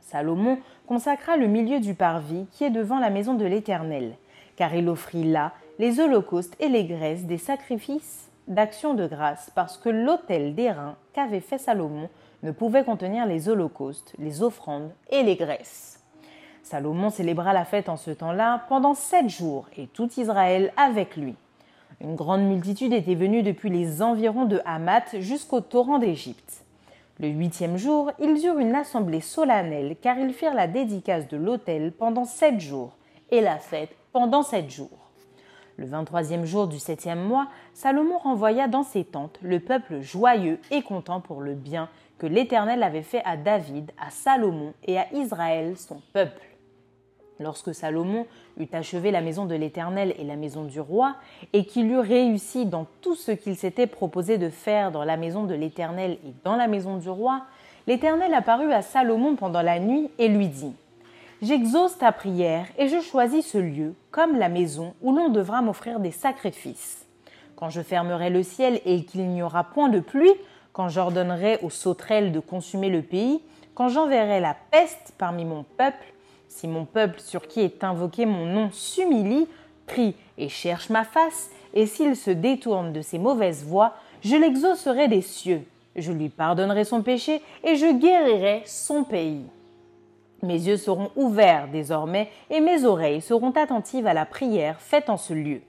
Salomon 0.00 0.58
consacra 0.86 1.36
le 1.36 1.46
milieu 1.46 1.80
du 1.80 1.94
parvis 1.94 2.46
qui 2.52 2.64
est 2.64 2.70
devant 2.70 2.98
la 2.98 3.10
maison 3.10 3.34
de 3.34 3.44
l'Éternel, 3.44 4.14
car 4.56 4.74
il 4.74 4.88
offrit 4.88 5.24
là 5.24 5.52
les 5.78 6.00
holocaustes 6.00 6.56
et 6.60 6.68
les 6.68 6.84
graisses 6.84 7.24
des 7.24 7.38
sacrifices 7.38 8.30
d'action 8.48 8.94
de 8.94 9.06
grâce, 9.06 9.50
parce 9.54 9.76
que 9.76 9.90
l'autel 9.90 10.54
d'airain 10.54 10.96
qu'avait 11.12 11.40
fait 11.40 11.58
Salomon 11.58 12.08
ne 12.42 12.50
pouvait 12.50 12.84
contenir 12.84 13.26
les 13.26 13.48
holocaustes, 13.48 14.14
les 14.18 14.42
offrandes 14.42 14.90
et 15.10 15.22
les 15.22 15.36
graisses. 15.36 16.02
Salomon 16.62 17.10
célébra 17.10 17.52
la 17.52 17.64
fête 17.64 17.88
en 17.88 17.96
ce 17.96 18.10
temps-là 18.10 18.64
pendant 18.68 18.94
sept 18.94 19.28
jours, 19.28 19.68
et 19.76 19.86
tout 19.86 20.08
Israël 20.16 20.72
avec 20.76 21.16
lui. 21.16 21.34
Une 22.00 22.14
grande 22.14 22.42
multitude 22.42 22.92
était 22.92 23.14
venue 23.14 23.42
depuis 23.42 23.70
les 23.70 24.02
environs 24.02 24.44
de 24.44 24.60
Hamath 24.64 25.16
jusqu'au 25.20 25.60
torrent 25.60 25.98
d'Égypte. 25.98 26.64
Le 27.20 27.28
huitième 27.28 27.76
jour, 27.76 28.12
ils 28.20 28.46
eurent 28.46 28.60
une 28.60 28.76
assemblée 28.76 29.20
solennelle 29.20 29.96
car 30.00 30.16
ils 30.18 30.32
firent 30.32 30.54
la 30.54 30.68
dédicace 30.68 31.26
de 31.26 31.36
l'autel 31.36 31.90
pendant 31.90 32.24
sept 32.24 32.60
jours 32.60 32.96
et 33.32 33.40
la 33.40 33.58
fête 33.58 33.90
pendant 34.12 34.44
sept 34.44 34.70
jours. 34.70 35.10
Le 35.76 35.86
vingt-troisième 35.86 36.44
jour 36.44 36.68
du 36.68 36.78
septième 36.78 37.20
mois, 37.20 37.48
Salomon 37.74 38.18
renvoya 38.18 38.68
dans 38.68 38.84
ses 38.84 39.04
tentes 39.04 39.40
le 39.42 39.58
peuple 39.58 40.00
joyeux 40.00 40.60
et 40.70 40.82
content 40.82 41.20
pour 41.20 41.40
le 41.40 41.54
bien 41.54 41.88
que 42.18 42.26
l'Éternel 42.26 42.84
avait 42.84 43.02
fait 43.02 43.22
à 43.24 43.36
David, 43.36 43.90
à 44.00 44.10
Salomon 44.10 44.72
et 44.84 44.98
à 44.98 45.12
Israël, 45.12 45.76
son 45.76 46.00
peuple. 46.12 46.47
Lorsque 47.40 47.74
Salomon 47.74 48.26
eut 48.58 48.68
achevé 48.72 49.10
la 49.10 49.20
maison 49.20 49.46
de 49.46 49.54
l'Éternel 49.54 50.14
et 50.18 50.24
la 50.24 50.36
maison 50.36 50.64
du 50.64 50.80
roi, 50.80 51.14
et 51.52 51.64
qu'il 51.64 51.90
eut 51.90 51.98
réussi 51.98 52.66
dans 52.66 52.86
tout 53.00 53.14
ce 53.14 53.30
qu'il 53.30 53.56
s'était 53.56 53.86
proposé 53.86 54.38
de 54.38 54.50
faire 54.50 54.90
dans 54.90 55.04
la 55.04 55.16
maison 55.16 55.44
de 55.44 55.54
l'Éternel 55.54 56.18
et 56.24 56.34
dans 56.44 56.56
la 56.56 56.66
maison 56.66 56.96
du 56.96 57.08
roi, 57.08 57.42
l'Éternel 57.86 58.34
apparut 58.34 58.72
à 58.72 58.82
Salomon 58.82 59.36
pendant 59.36 59.62
la 59.62 59.78
nuit 59.78 60.10
et 60.18 60.28
lui 60.28 60.48
dit 60.48 60.74
J'exauce 61.40 61.96
ta 61.98 62.10
prière 62.10 62.66
et 62.76 62.88
je 62.88 63.00
choisis 63.00 63.46
ce 63.46 63.58
lieu 63.58 63.94
comme 64.10 64.36
la 64.36 64.48
maison 64.48 64.94
où 65.00 65.14
l'on 65.14 65.28
devra 65.28 65.62
m'offrir 65.62 66.00
des 66.00 66.10
sacrifices. 66.10 67.06
Quand 67.54 67.70
je 67.70 67.80
fermerai 67.80 68.30
le 68.30 68.42
ciel 68.42 68.80
et 68.84 69.04
qu'il 69.04 69.28
n'y 69.28 69.42
aura 69.42 69.62
point 69.62 69.88
de 69.88 70.00
pluie, 70.00 70.34
quand 70.72 70.88
j'ordonnerai 70.88 71.58
aux 71.62 71.70
sauterelles 71.70 72.32
de 72.32 72.40
consumer 72.40 72.88
le 72.88 73.02
pays, 73.02 73.40
quand 73.74 73.88
j'enverrai 73.88 74.40
la 74.40 74.56
peste 74.72 75.14
parmi 75.16 75.44
mon 75.44 75.62
peuple, 75.76 76.12
si 76.48 76.66
mon 76.66 76.84
peuple 76.84 77.20
sur 77.20 77.46
qui 77.46 77.60
est 77.60 77.84
invoqué 77.84 78.26
mon 78.26 78.46
nom 78.46 78.70
s'humilie, 78.72 79.46
prie 79.86 80.14
et 80.36 80.48
cherche 80.48 80.90
ma 80.90 81.04
face, 81.04 81.50
et 81.74 81.86
s'il 81.86 82.16
se 82.16 82.30
détourne 82.30 82.92
de 82.92 83.02
ses 83.02 83.18
mauvaises 83.18 83.64
voies, 83.64 83.94
je 84.22 84.36
l'exaucerai 84.36 85.08
des 85.08 85.22
cieux, 85.22 85.62
je 85.96 86.12
lui 86.12 86.28
pardonnerai 86.28 86.84
son 86.84 87.02
péché, 87.02 87.42
et 87.64 87.76
je 87.76 87.86
guérirai 87.98 88.62
son 88.66 89.04
pays. 89.04 89.44
Mes 90.42 90.54
yeux 90.54 90.76
seront 90.76 91.10
ouverts 91.16 91.68
désormais, 91.68 92.30
et 92.50 92.60
mes 92.60 92.84
oreilles 92.84 93.20
seront 93.20 93.50
attentives 93.50 94.06
à 94.06 94.14
la 94.14 94.24
prière 94.24 94.80
faite 94.80 95.10
en 95.10 95.16
ce 95.16 95.34
lieu. 95.34 95.60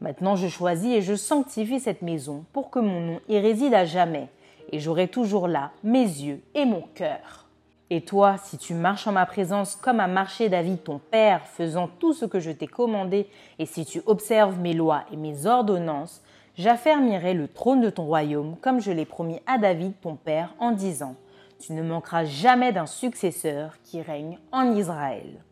Maintenant 0.00 0.36
je 0.36 0.48
choisis 0.48 0.92
et 0.92 1.02
je 1.02 1.14
sanctifie 1.14 1.80
cette 1.80 2.02
maison 2.02 2.44
pour 2.52 2.70
que 2.70 2.78
mon 2.78 3.00
nom 3.00 3.20
y 3.28 3.38
réside 3.38 3.74
à 3.74 3.84
jamais, 3.84 4.28
et 4.70 4.80
j'aurai 4.80 5.08
toujours 5.08 5.48
là 5.48 5.70
mes 5.82 6.02
yeux 6.02 6.40
et 6.54 6.64
mon 6.64 6.82
cœur. 6.94 7.46
Et 7.94 8.00
toi, 8.00 8.36
si 8.42 8.56
tu 8.56 8.72
marches 8.72 9.06
en 9.06 9.12
ma 9.12 9.26
présence 9.26 9.76
comme 9.76 10.00
a 10.00 10.06
marché 10.06 10.48
David 10.48 10.82
ton 10.82 10.98
père, 10.98 11.46
faisant 11.46 11.90
tout 11.98 12.14
ce 12.14 12.24
que 12.24 12.40
je 12.40 12.50
t'ai 12.50 12.66
commandé, 12.66 13.26
et 13.58 13.66
si 13.66 13.84
tu 13.84 14.00
observes 14.06 14.58
mes 14.58 14.72
lois 14.72 15.04
et 15.12 15.16
mes 15.18 15.44
ordonnances, 15.44 16.22
j'affermirai 16.56 17.34
le 17.34 17.48
trône 17.48 17.82
de 17.82 17.90
ton 17.90 18.06
royaume 18.06 18.56
comme 18.62 18.80
je 18.80 18.92
l'ai 18.92 19.04
promis 19.04 19.40
à 19.46 19.58
David 19.58 19.92
ton 20.00 20.16
père 20.16 20.54
en 20.58 20.70
disant, 20.70 21.16
tu 21.60 21.74
ne 21.74 21.82
manqueras 21.82 22.24
jamais 22.24 22.72
d'un 22.72 22.86
successeur 22.86 23.74
qui 23.84 24.00
règne 24.00 24.38
en 24.52 24.74
Israël. 24.74 25.42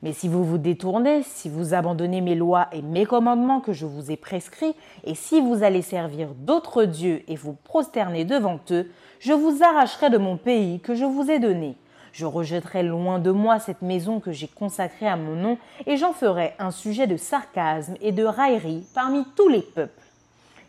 Mais 0.00 0.14
si 0.14 0.28
vous 0.28 0.44
vous 0.44 0.56
détournez, 0.56 1.22
si 1.22 1.50
vous 1.50 1.74
abandonnez 1.74 2.22
mes 2.22 2.34
lois 2.34 2.68
et 2.72 2.80
mes 2.80 3.04
commandements 3.04 3.60
que 3.60 3.74
je 3.74 3.84
vous 3.84 4.10
ai 4.10 4.16
prescrits, 4.16 4.74
et 5.04 5.14
si 5.14 5.42
vous 5.42 5.62
allez 5.62 5.82
servir 5.82 6.30
d'autres 6.38 6.84
dieux 6.84 7.22
et 7.28 7.36
vous 7.36 7.52
prosterner 7.52 8.24
devant 8.24 8.60
eux, 8.70 8.90
je 9.22 9.32
vous 9.32 9.62
arracherai 9.62 10.10
de 10.10 10.18
mon 10.18 10.36
pays 10.36 10.80
que 10.80 10.96
je 10.96 11.04
vous 11.04 11.30
ai 11.30 11.38
donné, 11.38 11.76
je 12.12 12.26
rejetterai 12.26 12.82
loin 12.82 13.20
de 13.20 13.30
moi 13.30 13.60
cette 13.60 13.80
maison 13.80 14.18
que 14.18 14.32
j'ai 14.32 14.48
consacrée 14.48 15.06
à 15.06 15.16
mon 15.16 15.36
nom, 15.36 15.58
et 15.86 15.96
j'en 15.96 16.12
ferai 16.12 16.54
un 16.58 16.72
sujet 16.72 17.06
de 17.06 17.16
sarcasme 17.16 17.94
et 18.00 18.10
de 18.10 18.24
raillerie 18.24 18.84
parmi 18.94 19.24
tous 19.36 19.48
les 19.48 19.62
peuples. 19.62 20.02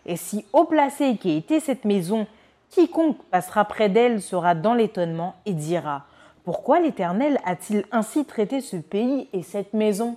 Et 0.06 0.18
si 0.18 0.46
haut 0.54 0.66
placé 0.66 1.18
qu'ait 1.18 1.36
été 1.36 1.60
cette 1.60 1.84
maison, 1.84 2.28
quiconque 2.70 3.24
passera 3.32 3.66
près 3.66 3.90
d'elle 3.90 4.22
sera 4.22 4.54
dans 4.54 4.76
l'étonnement 4.76 5.34
et 5.48 5.54
dira 5.54 6.06
Pourquoi 6.44 6.80
l'Éternel 6.80 7.40
a-t-il 7.46 7.86
ainsi 7.92 8.24
traité 8.24 8.62
ce 8.62 8.78
pays 8.78 9.30
et 9.34 9.42
cette 9.42 9.74
maison? 9.74 10.16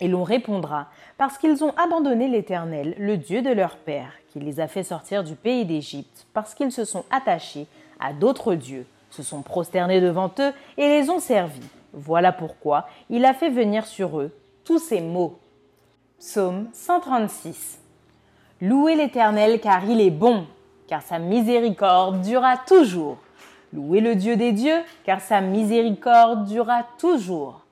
Et 0.00 0.08
l'on 0.08 0.22
répondra 0.22 0.88
Parce 1.16 1.38
qu'ils 1.38 1.64
ont 1.64 1.74
abandonné 1.76 2.28
l'Éternel, 2.28 2.94
le 2.98 3.16
Dieu 3.16 3.42
de 3.42 3.50
leur 3.50 3.76
père, 3.76 4.12
qui 4.32 4.40
les 4.40 4.60
a 4.60 4.68
fait 4.68 4.84
sortir 4.84 5.24
du 5.24 5.34
pays 5.34 5.64
d'Égypte, 5.64 6.26
parce 6.32 6.54
qu'ils 6.54 6.72
se 6.72 6.84
sont 6.84 7.04
attachés 7.10 7.66
à 7.98 8.12
d'autres 8.12 8.54
dieux 8.54 8.86
se 9.10 9.22
sont 9.22 9.42
prosternés 9.42 10.00
devant 10.00 10.30
eux 10.38 10.52
et 10.76 10.88
les 10.88 11.10
ont 11.10 11.20
servis. 11.20 11.66
Voilà 11.92 12.32
pourquoi 12.32 12.88
il 13.10 13.24
a 13.24 13.34
fait 13.34 13.50
venir 13.50 13.86
sur 13.86 14.20
eux 14.20 14.30
tous 14.64 14.78
ces 14.78 15.00
mots. 15.00 15.38
Psaume 16.18 16.68
136. 16.72 17.78
Louez 18.60 18.96
l'Éternel 18.96 19.60
car 19.60 19.84
il 19.84 20.00
est 20.00 20.10
bon, 20.10 20.46
car 20.86 21.02
sa 21.02 21.18
miséricorde 21.18 22.22
durera 22.22 22.56
toujours. 22.56 23.18
Louez 23.72 24.00
le 24.00 24.14
Dieu 24.14 24.36
des 24.36 24.52
dieux, 24.52 24.80
car 25.04 25.20
sa 25.20 25.40
miséricorde 25.40 26.46
durera 26.46 26.84
toujours. 26.98 27.64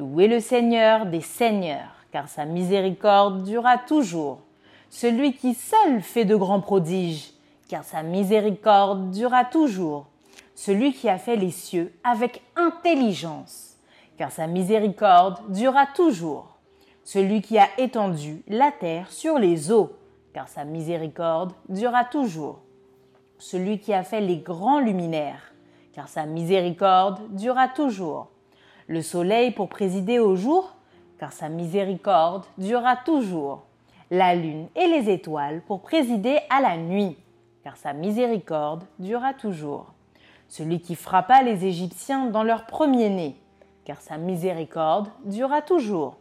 Louez 0.00 0.28
le 0.28 0.40
Seigneur 0.40 1.04
des 1.04 1.20
seigneurs, 1.20 1.94
car 2.10 2.26
sa 2.26 2.46
miséricorde 2.46 3.44
durera 3.44 3.76
toujours. 3.76 4.38
Celui 4.88 5.34
qui 5.34 5.52
seul 5.52 6.00
fait 6.00 6.24
de 6.24 6.34
grands 6.34 6.62
prodiges, 6.62 7.34
car 7.68 7.84
sa 7.84 8.02
miséricorde 8.02 9.10
durera 9.10 9.44
toujours 9.44 10.06
celui 10.54 10.94
qui 10.94 11.10
a 11.10 11.18
fait 11.18 11.36
les 11.36 11.50
cieux 11.50 11.92
avec 12.02 12.42
intelligence, 12.56 13.76
car 14.16 14.32
sa 14.32 14.46
miséricorde 14.46 15.38
durera 15.50 15.84
toujours. 15.94 16.56
Celui 17.04 17.42
qui 17.42 17.58
a 17.58 17.68
étendu 17.76 18.42
la 18.48 18.72
terre 18.72 19.12
sur 19.12 19.38
les 19.38 19.70
eaux, 19.70 19.92
car 20.32 20.48
sa 20.48 20.64
miséricorde 20.64 21.52
durera 21.68 22.06
toujours. 22.06 22.60
Celui 23.36 23.78
qui 23.78 23.92
a 23.92 24.02
fait 24.02 24.22
les 24.22 24.38
grands 24.38 24.80
luminaires, 24.80 25.52
car 25.92 26.08
sa 26.08 26.24
miséricorde 26.24 27.20
durera 27.36 27.68
toujours. 27.68 28.28
Le 28.90 29.02
soleil 29.02 29.52
pour 29.52 29.68
présider 29.68 30.18
au 30.18 30.34
jour, 30.34 30.74
car 31.20 31.32
sa 31.32 31.48
miséricorde 31.48 32.44
durera 32.58 32.96
toujours. 32.96 33.62
La 34.10 34.34
lune 34.34 34.66
et 34.74 34.88
les 34.88 35.08
étoiles 35.10 35.62
pour 35.68 35.80
présider 35.80 36.40
à 36.50 36.60
la 36.60 36.76
nuit, 36.76 37.16
car 37.62 37.76
sa 37.76 37.92
miséricorde 37.92 38.82
durera 38.98 39.32
toujours. 39.32 39.92
Celui 40.48 40.80
qui 40.80 40.96
frappa 40.96 41.40
les 41.42 41.64
Égyptiens 41.66 42.26
dans 42.26 42.42
leur 42.42 42.66
premier-né, 42.66 43.36
car 43.84 44.00
sa 44.00 44.18
miséricorde 44.18 45.06
dura 45.24 45.62
toujours, 45.62 46.16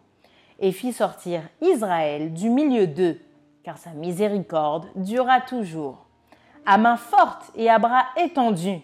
et 0.59 0.71
fit 0.71 0.93
sortir 0.93 1.41
Israël 1.63 2.31
du 2.33 2.51
milieu 2.51 2.85
d'eux, 2.85 3.17
car 3.63 3.79
sa 3.79 3.93
miséricorde 3.93 4.85
dura 4.93 5.41
toujours, 5.41 6.05
à 6.67 6.77
main 6.77 6.97
forte 6.97 7.51
et 7.55 7.67
à 7.67 7.79
bras 7.79 8.05
étendus, 8.15 8.81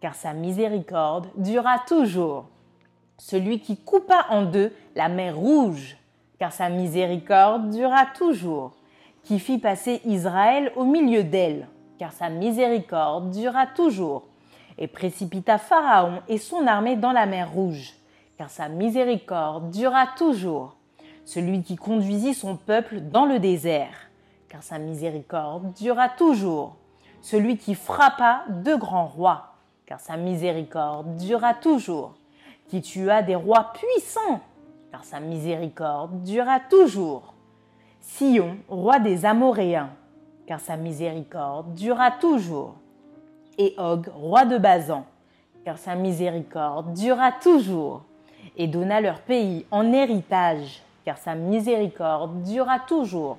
car 0.00 0.14
sa 0.14 0.32
miséricorde 0.32 1.26
dura 1.36 1.80
toujours, 1.88 2.44
celui 3.18 3.60
qui 3.60 3.76
coupa 3.76 4.26
en 4.30 4.42
deux 4.42 4.72
la 4.94 5.08
mer 5.08 5.36
rouge, 5.36 5.96
car 6.38 6.52
sa 6.52 6.68
miséricorde 6.68 7.70
dura 7.70 8.06
toujours, 8.06 8.72
qui 9.22 9.38
fit 9.38 9.58
passer 9.58 10.00
Israël 10.04 10.72
au 10.76 10.84
milieu 10.84 11.24
d'elle, 11.24 11.66
car 11.98 12.12
sa 12.12 12.28
miséricorde 12.28 13.30
dura 13.30 13.66
toujours, 13.66 14.24
et 14.78 14.86
précipita 14.86 15.58
Pharaon 15.58 16.20
et 16.28 16.38
son 16.38 16.66
armée 16.66 16.96
dans 16.96 17.12
la 17.12 17.26
mer 17.26 17.50
Rouge, 17.50 17.94
car 18.36 18.50
sa 18.50 18.68
miséricorde 18.68 19.70
dura 19.70 20.06
toujours. 20.18 20.76
Celui 21.24 21.62
qui 21.62 21.76
conduisit 21.76 22.34
son 22.34 22.56
peuple 22.56 23.00
dans 23.00 23.24
le 23.24 23.38
désert, 23.38 24.10
car 24.48 24.62
sa 24.62 24.78
miséricorde 24.78 25.72
dura 25.72 26.08
toujours. 26.08 26.76
Celui 27.20 27.56
qui 27.56 27.74
frappa 27.74 28.44
deux 28.48 28.76
grands 28.76 29.06
rois, 29.06 29.54
car 29.86 29.98
sa 29.98 30.16
miséricorde 30.16 31.16
dura 31.16 31.54
toujours. 31.54 32.14
Qui 32.68 32.82
tua 32.82 33.22
des 33.22 33.36
rois 33.36 33.72
puissants, 33.74 34.40
car 34.90 35.04
sa 35.04 35.20
miséricorde 35.20 36.22
dura 36.22 36.60
toujours. 36.60 37.34
Sion, 38.00 38.56
roi 38.68 38.98
des 38.98 39.24
Amoréens, 39.24 39.90
car 40.46 40.60
sa 40.60 40.76
miséricorde 40.76 41.74
dura 41.74 42.10
toujours 42.10 42.74
et 43.58 43.74
Og, 43.78 44.08
roi 44.14 44.44
de 44.44 44.58
Bazan, 44.58 45.04
car 45.64 45.78
sa 45.78 45.94
miséricorde 45.94 46.92
dura 46.92 47.32
toujours, 47.32 48.02
et 48.56 48.66
donna 48.66 49.00
leur 49.00 49.20
pays 49.20 49.66
en 49.70 49.92
héritage, 49.92 50.82
car 51.04 51.18
sa 51.18 51.34
miséricorde 51.34 52.42
dura 52.42 52.78
toujours. 52.80 53.38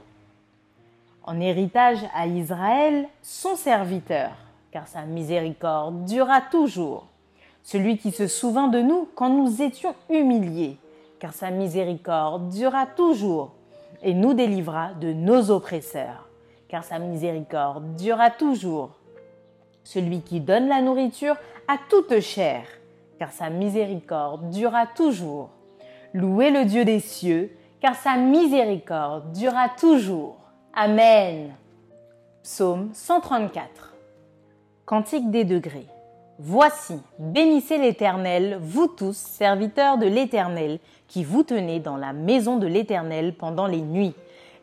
En 1.24 1.40
héritage 1.40 2.00
à 2.16 2.26
Israël, 2.26 3.08
son 3.22 3.56
serviteur, 3.56 4.32
car 4.72 4.88
sa 4.88 5.02
miséricorde 5.02 6.06
durera 6.06 6.42
toujours. 6.42 7.08
Celui 7.68 7.98
qui 7.98 8.12
se 8.12 8.28
souvint 8.28 8.70
de 8.70 8.80
nous 8.80 9.10
quand 9.14 9.28
nous 9.28 9.62
étions 9.62 9.94
humiliés, 10.10 10.78
car 11.20 11.34
sa 11.34 11.52
miséricorde 11.52 12.48
durera 12.48 12.86
toujours, 12.86 13.52
et 14.02 14.14
nous 14.14 14.34
délivra 14.34 14.94
de 14.94 15.12
nos 15.12 15.52
oppresseurs, 15.52 16.30
car 16.70 16.86
sa 16.86 16.98
miséricorde 16.98 17.96
durera 17.96 18.30
toujours. 18.30 18.92
Celui 19.84 20.22
qui 20.22 20.40
donne 20.40 20.70
la 20.70 20.82
nourriture 20.82 21.36
à 21.68 21.78
toute 21.90 22.22
chair, 22.22 22.64
car 23.20 23.34
sa 23.34 23.50
miséricorde 23.50 24.50
durera 24.50 24.88
toujours. 24.88 25.50
Louez 26.14 26.52
le 26.52 26.64
Dieu 26.64 26.86
des 26.86 27.02
cieux, 27.02 27.52
car 27.82 27.96
sa 27.96 28.16
miséricorde 28.16 29.34
durera 29.34 29.68
toujours. 29.78 30.38
Amen. 30.74 31.54
Psaume 32.44 32.92
134. 32.94 33.94
Cantique 34.86 35.30
des 35.32 35.44
degrés. 35.44 35.88
Voici, 36.40 37.00
bénissez 37.18 37.80
l'Éternel, 37.80 38.60
vous 38.62 38.88
tous, 38.88 39.18
serviteurs 39.18 39.98
de 39.98 40.06
l'Éternel, 40.06 40.78
qui 41.08 41.24
vous 41.24 41.42
tenez 41.42 41.80
dans 41.80 41.98
la 41.98 42.14
maison 42.14 42.58
de 42.58 42.68
l'Éternel 42.68 43.34
pendant 43.34 43.66
les 43.66 43.82
nuits. 43.82 44.14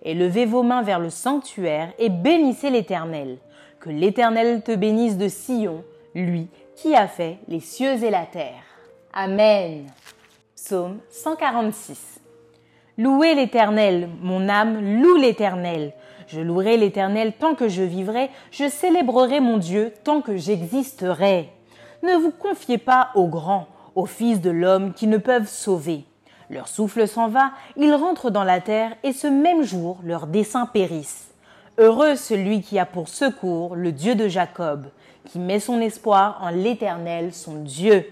Élevez 0.04 0.46
vos 0.46 0.62
mains 0.62 0.82
vers 0.82 1.00
le 1.00 1.10
sanctuaire 1.10 1.92
et 1.98 2.10
bénissez 2.10 2.70
l'Éternel. 2.70 3.38
Que 3.80 3.90
l'Éternel 3.90 4.62
te 4.62 4.72
bénisse 4.74 5.16
de 5.16 5.26
Sion, 5.26 5.82
lui 6.14 6.46
qui 6.76 6.94
a 6.94 7.08
fait 7.08 7.38
les 7.48 7.60
cieux 7.60 8.04
et 8.04 8.10
la 8.10 8.26
terre. 8.26 8.62
Amen. 9.12 9.86
Psaume 10.54 10.98
146. 11.10 12.20
Louez 12.98 13.34
l'Éternel, 13.34 14.08
mon 14.20 14.48
âme 14.48 15.02
loue 15.02 15.16
l'Éternel. 15.16 15.92
Je 16.28 16.40
louerai 16.40 16.76
l'Éternel 16.76 17.32
tant 17.32 17.56
que 17.56 17.68
je 17.68 17.82
vivrai, 17.82 18.30
je 18.52 18.68
célébrerai 18.68 19.40
mon 19.40 19.58
Dieu 19.58 19.92
tant 20.04 20.20
que 20.20 20.36
j'existerai. 20.36 21.53
Ne 22.04 22.16
vous 22.16 22.32
confiez 22.32 22.76
pas 22.76 23.08
aux 23.14 23.28
grands, 23.28 23.66
aux 23.94 24.04
fils 24.04 24.42
de 24.42 24.50
l'homme 24.50 24.92
qui 24.92 25.06
ne 25.06 25.16
peuvent 25.16 25.48
sauver. 25.48 26.04
Leur 26.50 26.68
souffle 26.68 27.08
s'en 27.08 27.28
va, 27.28 27.52
ils 27.78 27.94
rentrent 27.94 28.28
dans 28.28 28.44
la 28.44 28.60
terre, 28.60 28.92
et 29.02 29.14
ce 29.14 29.26
même 29.26 29.62
jour 29.62 29.96
leurs 30.04 30.26
desseins 30.26 30.66
périssent. 30.66 31.28
Heureux 31.78 32.16
celui 32.16 32.60
qui 32.60 32.78
a 32.78 32.84
pour 32.84 33.08
secours 33.08 33.74
le 33.74 33.90
Dieu 33.90 34.14
de 34.16 34.28
Jacob, 34.28 34.88
qui 35.24 35.38
met 35.38 35.60
son 35.60 35.80
espoir 35.80 36.40
en 36.42 36.50
l'Éternel, 36.50 37.32
son 37.32 37.62
Dieu. 37.62 38.04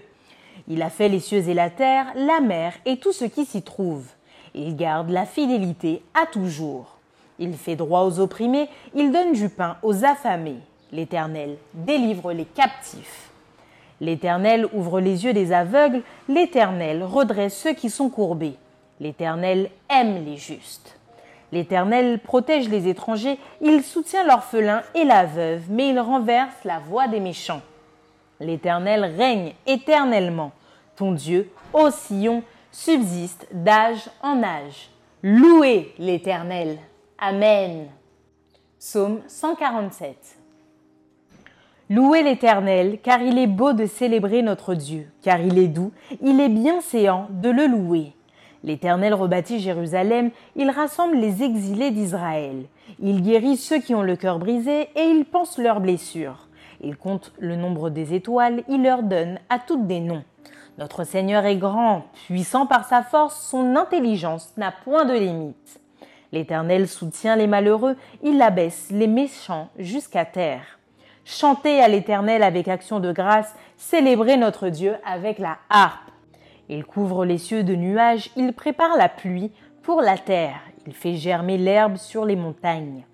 Il 0.67 0.81
a 0.81 0.89
fait 0.89 1.07
les 1.07 1.19
cieux 1.19 1.47
et 1.47 1.53
la 1.53 1.69
terre, 1.69 2.07
la 2.15 2.39
mer 2.39 2.73
et 2.87 2.97
tout 2.97 3.13
ce 3.13 3.25
qui 3.25 3.45
s'y 3.45 3.61
trouve. 3.61 4.07
Il 4.55 4.75
garde 4.75 5.11
la 5.11 5.27
fidélité 5.27 6.01
à 6.19 6.25
toujours. 6.25 6.97
Il 7.37 7.53
fait 7.53 7.75
droit 7.75 8.05
aux 8.05 8.19
opprimés, 8.19 8.69
il 8.95 9.11
donne 9.11 9.33
du 9.33 9.49
pain 9.49 9.77
aux 9.83 10.03
affamés. 10.03 10.61
L'Éternel 10.91 11.57
délivre 11.75 12.33
les 12.33 12.45
captifs. 12.45 13.32
L'Éternel 14.01 14.67
ouvre 14.73 14.99
les 14.99 15.25
yeux 15.25 15.33
des 15.33 15.53
aveugles, 15.53 16.01
l'Éternel 16.27 17.03
redresse 17.03 17.57
ceux 17.57 17.73
qui 17.73 17.89
sont 17.89 18.09
courbés. 18.09 18.55
L'Éternel 18.99 19.69
aime 19.89 20.25
les 20.25 20.37
justes. 20.37 20.97
L'Éternel 21.51 22.19
protège 22.19 22.67
les 22.67 22.87
étrangers, 22.87 23.37
il 23.61 23.83
soutient 23.83 24.25
l'orphelin 24.25 24.81
et 24.95 25.03
la 25.03 25.25
veuve, 25.25 25.63
mais 25.69 25.89
il 25.89 25.99
renverse 25.99 26.63
la 26.63 26.79
voix 26.79 27.07
des 27.07 27.19
méchants. 27.19 27.61
L'Éternel 28.39 29.05
règne 29.05 29.53
éternellement. 29.67 30.51
Ton 30.95 31.11
Dieu, 31.11 31.51
ô 31.71 31.91
Sion, 31.91 32.43
subsiste 32.71 33.47
d'âge 33.51 34.09
en 34.21 34.41
âge. 34.41 34.89
Louez 35.21 35.93
l'Éternel. 35.99 36.79
Amen. 37.19 37.87
Psaume 38.79 39.21
147. 39.27 40.42
Louez 41.89 42.23
l'Éternel, 42.23 42.99
car 43.03 43.21
il 43.21 43.37
est 43.37 43.47
beau 43.47 43.73
de 43.73 43.85
célébrer 43.85 44.41
notre 44.41 44.73
Dieu, 44.73 45.11
car 45.21 45.41
il 45.41 45.57
est 45.57 45.67
doux, 45.67 45.91
il 46.21 46.39
est 46.39 46.49
bien 46.49 46.79
séant 46.79 47.27
de 47.29 47.49
le 47.49 47.67
louer. 47.67 48.13
L'Éternel 48.63 49.13
rebâtit 49.13 49.59
Jérusalem, 49.59 50.31
il 50.55 50.69
rassemble 50.69 51.17
les 51.17 51.43
exilés 51.43 51.91
d'Israël. 51.91 52.67
Il 53.01 53.21
guérit 53.21 53.57
ceux 53.57 53.79
qui 53.79 53.93
ont 53.93 54.01
le 54.01 54.15
cœur 54.15 54.39
brisé 54.39 54.87
et 54.95 55.03
il 55.03 55.25
pense 55.25 55.57
leurs 55.57 55.81
blessures. 55.81 56.47
Il 56.81 56.95
compte 56.95 57.33
le 57.37 57.57
nombre 57.57 57.89
des 57.89 58.13
étoiles, 58.13 58.63
il 58.69 58.81
leur 58.81 59.03
donne 59.03 59.39
à 59.49 59.59
toutes 59.59 59.85
des 59.85 59.99
noms. 59.99 60.23
Notre 60.77 61.03
Seigneur 61.03 61.45
est 61.45 61.57
grand, 61.57 62.05
puissant 62.27 62.65
par 62.65 62.85
sa 62.85 63.03
force, 63.03 63.45
son 63.49 63.75
intelligence 63.75 64.53
n'a 64.55 64.71
point 64.71 65.03
de 65.03 65.13
limite. 65.13 65.81
L'Éternel 66.31 66.87
soutient 66.87 67.35
les 67.35 67.47
malheureux, 67.47 67.97
il 68.23 68.41
abaisse 68.41 68.87
les 68.89 69.07
méchants 69.07 69.67
jusqu'à 69.77 70.23
terre. 70.23 70.79
Chantez 71.25 71.81
à 71.81 71.87
l'Éternel 71.87 72.43
avec 72.43 72.67
action 72.67 72.99
de 72.99 73.11
grâce, 73.11 73.55
célébrez 73.77 74.35
notre 74.35 74.69
Dieu 74.69 74.95
avec 75.05 75.39
la 75.39 75.57
harpe. 75.69 76.11
Il 76.67 76.83
couvre 76.83 77.25
les 77.25 77.37
cieux 77.37 77.63
de 77.63 77.75
nuages, 77.75 78.29
il 78.35 78.53
prépare 78.53 78.97
la 78.97 79.09
pluie 79.09 79.51
pour 79.83 80.01
la 80.01 80.17
terre, 80.17 80.59
il 80.85 80.93
fait 80.93 81.15
germer 81.15 81.57
l'herbe 81.57 81.95
sur 81.97 82.25
les 82.25 82.35
montagnes. 82.35 83.05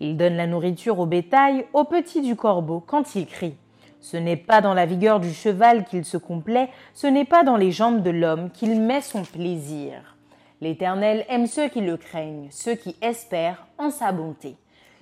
Il 0.00 0.16
donne 0.16 0.36
la 0.36 0.46
nourriture 0.46 0.98
au 0.98 1.06
bétail, 1.06 1.66
aux 1.72 1.84
petits 1.84 2.22
du 2.22 2.36
corbeau 2.36 2.82
quand 2.86 3.14
il 3.14 3.26
crie. 3.26 3.56
Ce 4.00 4.16
n'est 4.16 4.36
pas 4.36 4.60
dans 4.60 4.74
la 4.74 4.86
vigueur 4.86 5.20
du 5.20 5.32
cheval 5.32 5.84
qu'il 5.84 6.04
se 6.04 6.16
complaît, 6.16 6.70
ce 6.94 7.06
n'est 7.06 7.24
pas 7.24 7.42
dans 7.42 7.56
les 7.56 7.72
jambes 7.72 8.02
de 8.02 8.10
l'homme 8.10 8.50
qu'il 8.50 8.80
met 8.80 9.00
son 9.00 9.24
plaisir. 9.24 10.16
L'Éternel 10.60 11.24
aime 11.28 11.46
ceux 11.46 11.68
qui 11.68 11.80
le 11.80 11.96
craignent, 11.96 12.48
ceux 12.50 12.74
qui 12.74 12.96
espèrent 13.02 13.66
en 13.76 13.90
sa 13.90 14.12
bonté. 14.12 14.56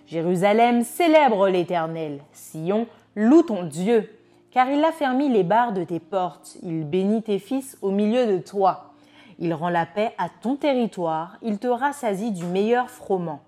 Jérusalem 0.07 0.85
célèbre 0.85 1.49
l'Éternel, 1.49 2.21
Sion 2.33 2.87
loue 3.15 3.43
ton 3.43 3.65
Dieu 3.65 4.09
car 4.57 4.71
il 4.71 4.83
affermit 4.85 5.29
les 5.29 5.43
barres 5.43 5.75
de 5.75 5.85
tes 5.85 6.01
portes, 6.01 6.57
il 6.63 6.89
bénit 6.89 7.23
tes 7.23 7.39
fils 7.39 7.77
au 7.83 7.91
milieu 7.91 8.27
de 8.27 8.39
toi. 8.39 8.95
Il 9.39 9.53
rend 9.53 9.69
la 9.69 9.85
paix 9.85 10.15
à 10.17 10.31
ton 10.31 10.57
territoire, 10.57 11.37
il 11.43 11.59
te 11.59 11.67
rassasie 11.67 12.31
du 12.31 12.47
meilleur 12.47 12.89
froment. 12.89 13.43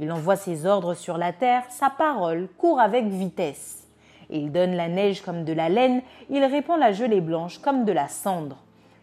Il 0.00 0.10
envoie 0.10 0.34
ses 0.34 0.66
ordres 0.66 0.94
sur 0.94 1.16
la 1.16 1.32
terre, 1.32 1.62
sa 1.68 1.90
parole 1.90 2.48
court 2.58 2.80
avec 2.80 3.06
vitesse. 3.06 3.86
Il 4.30 4.50
donne 4.50 4.74
la 4.74 4.88
neige 4.88 5.20
comme 5.20 5.44
de 5.44 5.52
la 5.52 5.68
laine, 5.68 6.02
il 6.28 6.42
répand 6.42 6.80
la 6.80 6.90
gelée 6.90 7.20
blanche 7.20 7.58
comme 7.58 7.84
de 7.84 7.92
la 7.92 8.08
cendre. 8.08 8.56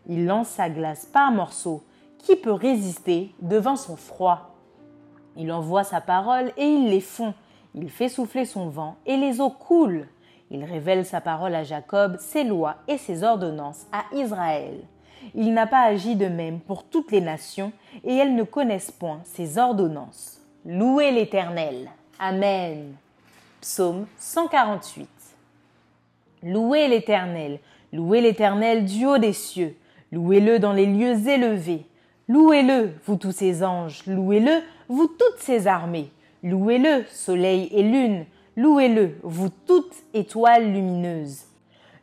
Il 0.10 0.26
lance 0.26 0.50
sa 0.50 0.70
glace 0.70 1.06
par 1.06 1.32
morceaux. 1.32 1.84
Qui 2.18 2.36
peut 2.36 2.52
résister 2.52 3.34
devant 3.40 3.78
son 3.78 3.96
froid 3.96 4.55
Il 5.36 5.52
envoie 5.52 5.84
sa 5.84 6.02
parole 6.02 6.52
et 6.58 6.66
il 6.66 6.90
les 6.90 7.02
fond. 7.02 7.34
Il 7.74 7.90
fait 7.90 8.10
souffler 8.10 8.46
son 8.46 8.70
vent 8.70 8.96
et 9.06 9.18
les 9.18 9.42
eaux 9.42 9.50
coulent. 9.50 10.08
Il 10.52 10.64
révèle 10.64 11.06
sa 11.06 11.22
parole 11.22 11.56
à 11.56 11.64
Jacob, 11.64 12.18
ses 12.20 12.44
lois 12.44 12.78
et 12.88 12.98
ses 12.98 13.24
ordonnances 13.24 13.88
à 13.92 14.06
Israël. 14.16 14.80
Il 15.34 15.54
n'a 15.54 15.66
pas 15.66 15.82
agi 15.82 16.16
de 16.16 16.28
même 16.28 16.60
pour 16.60 16.84
toutes 16.84 17.12
les 17.12 17.22
nations, 17.22 17.72
et 18.04 18.16
elles 18.16 18.36
ne 18.36 18.44
connaissent 18.44 18.92
point 18.92 19.22
ses 19.24 19.58
ordonnances. 19.58 20.40
Louez 20.66 21.12
l'Éternel. 21.12 21.90
Amen. 22.20 22.94
Psaume 23.60 24.06
148. 24.18 25.10
Louez 26.44 26.88
l'Éternel, 26.88 27.60
louez 27.92 28.22
l'Éternel 28.22 28.86
du 28.86 29.06
haut 29.08 29.18
des 29.18 29.34
cieux, 29.34 29.76
louez-le 30.12 30.60
dans 30.60 30.74
les 30.74 30.86
lieux 30.86 31.28
élevés. 31.28 31.86
Louez-le, 32.28 32.92
vous 33.06 33.18
tous 33.18 33.32
ses 33.32 33.64
anges, 33.64 34.04
louez-le, 34.08 34.62
vous 34.90 35.08
toutes 35.08 35.40
ses 35.40 35.68
armées. 35.68 36.12
Louez-le, 36.44 37.04
soleil 37.10 37.70
et 37.72 37.84
lune, 37.84 38.26
Louez-le, 38.58 39.18
vous 39.22 39.50
toutes 39.68 39.94
étoiles 40.14 40.72
lumineuses. 40.72 41.42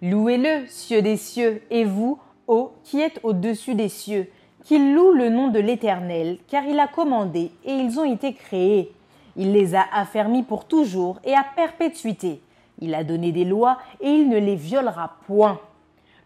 Louez-le, 0.03 0.67
cieux 0.69 1.01
des 1.01 1.17
cieux, 1.17 1.63
et 1.71 1.87
vous, 1.87 2.19
ô 2.47 2.73
qui 2.85 3.01
êtes 3.01 3.21
au-dessus 3.23 3.75
des 3.75 3.89
cieux, 3.89 4.29
qu'il 4.63 4.95
loue 4.95 5.13
le 5.13 5.31
nom 5.31 5.49
de 5.49 5.59
l'Éternel, 5.59 6.37
car 6.49 6.65
il 6.67 6.79
a 6.79 6.89
commandé, 6.89 7.53
et 7.65 7.73
ils 7.73 7.99
ont 7.99 8.05
été 8.05 8.35
créés. 8.35 8.93
Il 9.35 9.53
les 9.53 9.75
a 9.75 9.87
affermis 9.95 10.43
pour 10.43 10.67
toujours 10.67 11.21
et 11.25 11.33
à 11.33 11.43
perpétuité. 11.57 12.43
Il 12.81 12.95
a 12.95 13.03
donné 13.03 13.33
des 13.33 13.47
lois, 13.47 13.79
et 14.03 14.11
il 14.11 14.29
ne 14.29 14.39
les 14.39 14.57
violera 14.57 15.17
point. 15.27 15.59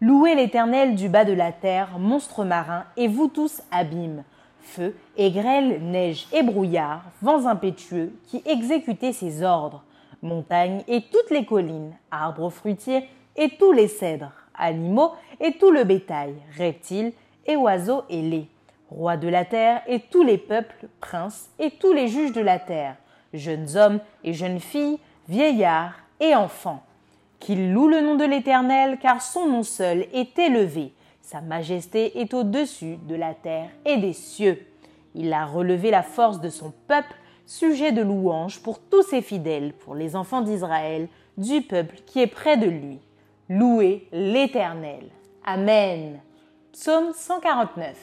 Louez 0.03 0.35
l'Éternel 0.35 0.95
du 0.95 1.09
bas 1.09 1.25
de 1.25 1.33
la 1.33 1.53
terre, 1.53 1.99
monstres 1.99 2.45
marins, 2.45 2.85
et 2.99 3.09
vous 3.09 3.29
tous 3.29 3.63
abîmes, 3.71 4.25
feu, 4.61 4.95
et 5.17 5.31
grêle, 5.31 5.81
neige 5.83 6.27
et 6.35 6.43
brouillard, 6.43 7.03
vents 7.23 7.47
impétueux, 7.47 8.13
qui 8.27 8.43
exécutez 8.45 9.15
ses 9.15 9.43
ordres. 9.43 9.83
Montagnes 10.21 10.83
et 10.87 11.01
toutes 11.01 11.31
les 11.31 11.47
collines, 11.47 11.95
arbres 12.11 12.51
fruitiers 12.51 13.09
et 13.37 13.49
tous 13.59 13.73
les 13.73 13.89
cèdres, 13.89 14.33
animaux 14.55 15.13
et 15.41 15.53
tout 15.53 15.71
le 15.71 15.85
bétail, 15.85 16.35
reptiles 16.59 17.13
et 17.47 17.57
oiseaux 17.57 18.03
ailés, 18.11 18.49
rois 18.91 19.17
de 19.17 19.29
la 19.29 19.47
terre 19.47 19.81
et 19.87 20.01
tous 20.01 20.23
les 20.23 20.39
peuples, 20.39 20.89
princes 21.01 21.49
et 21.59 21.71
tous 21.71 21.95
les 21.95 22.09
juges 22.09 22.33
de 22.33 22.43
la 22.43 22.59
terre, 22.59 22.97
jeunes 23.33 23.79
hommes 23.79 24.01
et 24.25 24.35
jeunes 24.35 24.61
filles, 24.61 24.99
vieillards 25.27 25.95
et 26.21 26.35
enfants. 26.35 26.83
Qu'il 27.39 27.73
loue 27.73 27.89
le 27.89 28.01
nom 28.01 28.15
de 28.15 28.25
l'Éternel, 28.25 28.99
car 29.01 29.23
son 29.23 29.47
nom 29.47 29.63
seul 29.63 30.07
est 30.13 30.39
élevé. 30.39 30.93
Sa 31.21 31.41
majesté 31.41 32.21
est 32.21 32.35
au-dessus 32.35 32.99
de 33.09 33.15
la 33.15 33.35
terre 33.35 33.71
et 33.85 33.97
des 33.97 34.13
cieux. 34.13 34.67
Il 35.15 35.33
a 35.33 35.45
relevé 35.45 35.91
la 35.91 36.03
force 36.03 36.41
de 36.41 36.51
son 36.51 36.73
peuple 36.87 37.15
sujet 37.47 37.93
de 37.93 38.03
louange 38.03 38.61
pour 38.61 38.81
tous 38.81 39.03
ses 39.03 39.23
fidèles, 39.23 39.73
pour 39.73 39.95
les 39.95 40.17
enfants 40.17 40.43
d'Israël, 40.43 41.09
du 41.37 41.63
peuple 41.63 41.97
qui 42.07 42.21
est 42.21 42.27
près 42.27 42.57
de 42.57 42.67
lui. 42.67 42.99
Louez 43.49 44.09
l'Éternel. 44.13 45.05
Amen. 45.45 46.21
Psaume 46.73 47.13
149. 47.15 47.97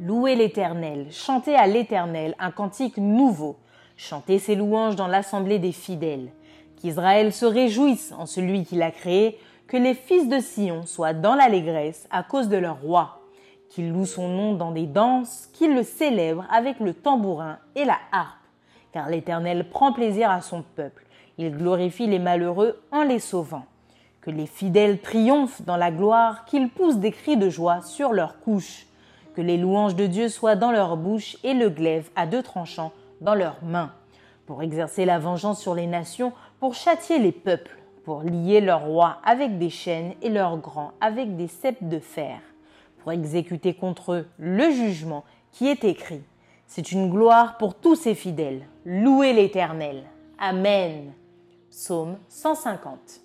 Louez 0.00 0.36
l'Éternel, 0.36 1.08
chantez 1.10 1.56
à 1.56 1.66
l'Éternel 1.66 2.36
un 2.38 2.52
cantique 2.52 2.98
nouveau, 2.98 3.56
chantez 3.96 4.38
ses 4.38 4.54
louanges 4.54 4.94
dans 4.94 5.08
l'assemblée 5.08 5.58
des 5.58 5.72
fidèles. 5.72 6.30
Qu'Israël 6.80 7.32
se 7.32 7.44
réjouisse 7.44 8.14
en 8.16 8.26
celui 8.26 8.64
qui 8.64 8.76
l'a 8.76 8.90
créé, 8.90 9.38
que 9.66 9.76
les 9.76 9.94
fils 9.94 10.28
de 10.28 10.38
Sion 10.38 10.86
soient 10.86 11.12
dans 11.12 11.34
l'allégresse 11.34 12.08
à 12.10 12.22
cause 12.22 12.48
de 12.48 12.56
leur 12.56 12.80
roi, 12.80 13.20
qu'ils 13.68 13.92
louent 13.92 14.06
son 14.06 14.28
nom 14.28 14.54
dans 14.54 14.70
des 14.70 14.86
danses, 14.86 15.48
qu'ils 15.52 15.74
le 15.74 15.82
célèbrent 15.82 16.46
avec 16.50 16.80
le 16.80 16.94
tambourin 16.94 17.58
et 17.74 17.84
la 17.84 17.98
harpe, 18.12 18.38
car 18.92 19.10
l'Éternel 19.10 19.68
prend 19.68 19.92
plaisir 19.92 20.30
à 20.30 20.40
son 20.40 20.62
peuple, 20.62 21.04
il 21.36 21.56
glorifie 21.56 22.06
les 22.06 22.18
malheureux 22.18 22.80
en 22.90 23.02
les 23.02 23.20
sauvant. 23.20 23.64
Que 24.20 24.30
les 24.30 24.46
fidèles 24.46 25.00
triomphent 25.00 25.62
dans 25.62 25.76
la 25.76 25.90
gloire, 25.90 26.44
qu'ils 26.44 26.68
poussent 26.68 26.98
des 26.98 27.12
cris 27.12 27.36
de 27.36 27.48
joie 27.48 27.80
sur 27.82 28.12
leurs 28.12 28.40
couches, 28.40 28.86
que 29.34 29.40
les 29.40 29.56
louanges 29.56 29.94
de 29.94 30.06
Dieu 30.06 30.28
soient 30.28 30.56
dans 30.56 30.72
leur 30.72 30.96
bouche 30.96 31.36
et 31.44 31.54
le 31.54 31.70
glaive 31.70 32.10
à 32.16 32.26
deux 32.26 32.42
tranchants 32.42 32.92
dans 33.20 33.34
leurs 33.34 33.62
mains, 33.62 33.92
pour 34.46 34.62
exercer 34.62 35.04
la 35.04 35.18
vengeance 35.18 35.60
sur 35.60 35.74
les 35.74 35.86
nations, 35.86 36.32
pour 36.60 36.74
châtier 36.74 37.18
les 37.18 37.32
peuples, 37.32 37.76
pour 38.04 38.22
lier 38.22 38.60
leurs 38.60 38.84
rois 38.84 39.18
avec 39.24 39.58
des 39.58 39.70
chaînes 39.70 40.14
et 40.22 40.30
leurs 40.30 40.58
grands 40.58 40.92
avec 41.00 41.36
des 41.36 41.48
ceps 41.48 41.82
de 41.82 41.98
fer, 41.98 42.40
pour 42.98 43.12
exécuter 43.12 43.74
contre 43.74 44.12
eux 44.12 44.26
le 44.38 44.70
jugement 44.70 45.24
qui 45.52 45.68
est 45.68 45.84
écrit. 45.84 46.22
C'est 46.66 46.92
une 46.92 47.10
gloire 47.10 47.56
pour 47.56 47.74
tous 47.74 47.94
ses 47.94 48.14
fidèles. 48.14 48.66
Louez 48.84 49.32
l'Éternel. 49.32 50.04
Amen. 50.38 51.12
Psaume 51.70 52.18
150. 52.28 53.22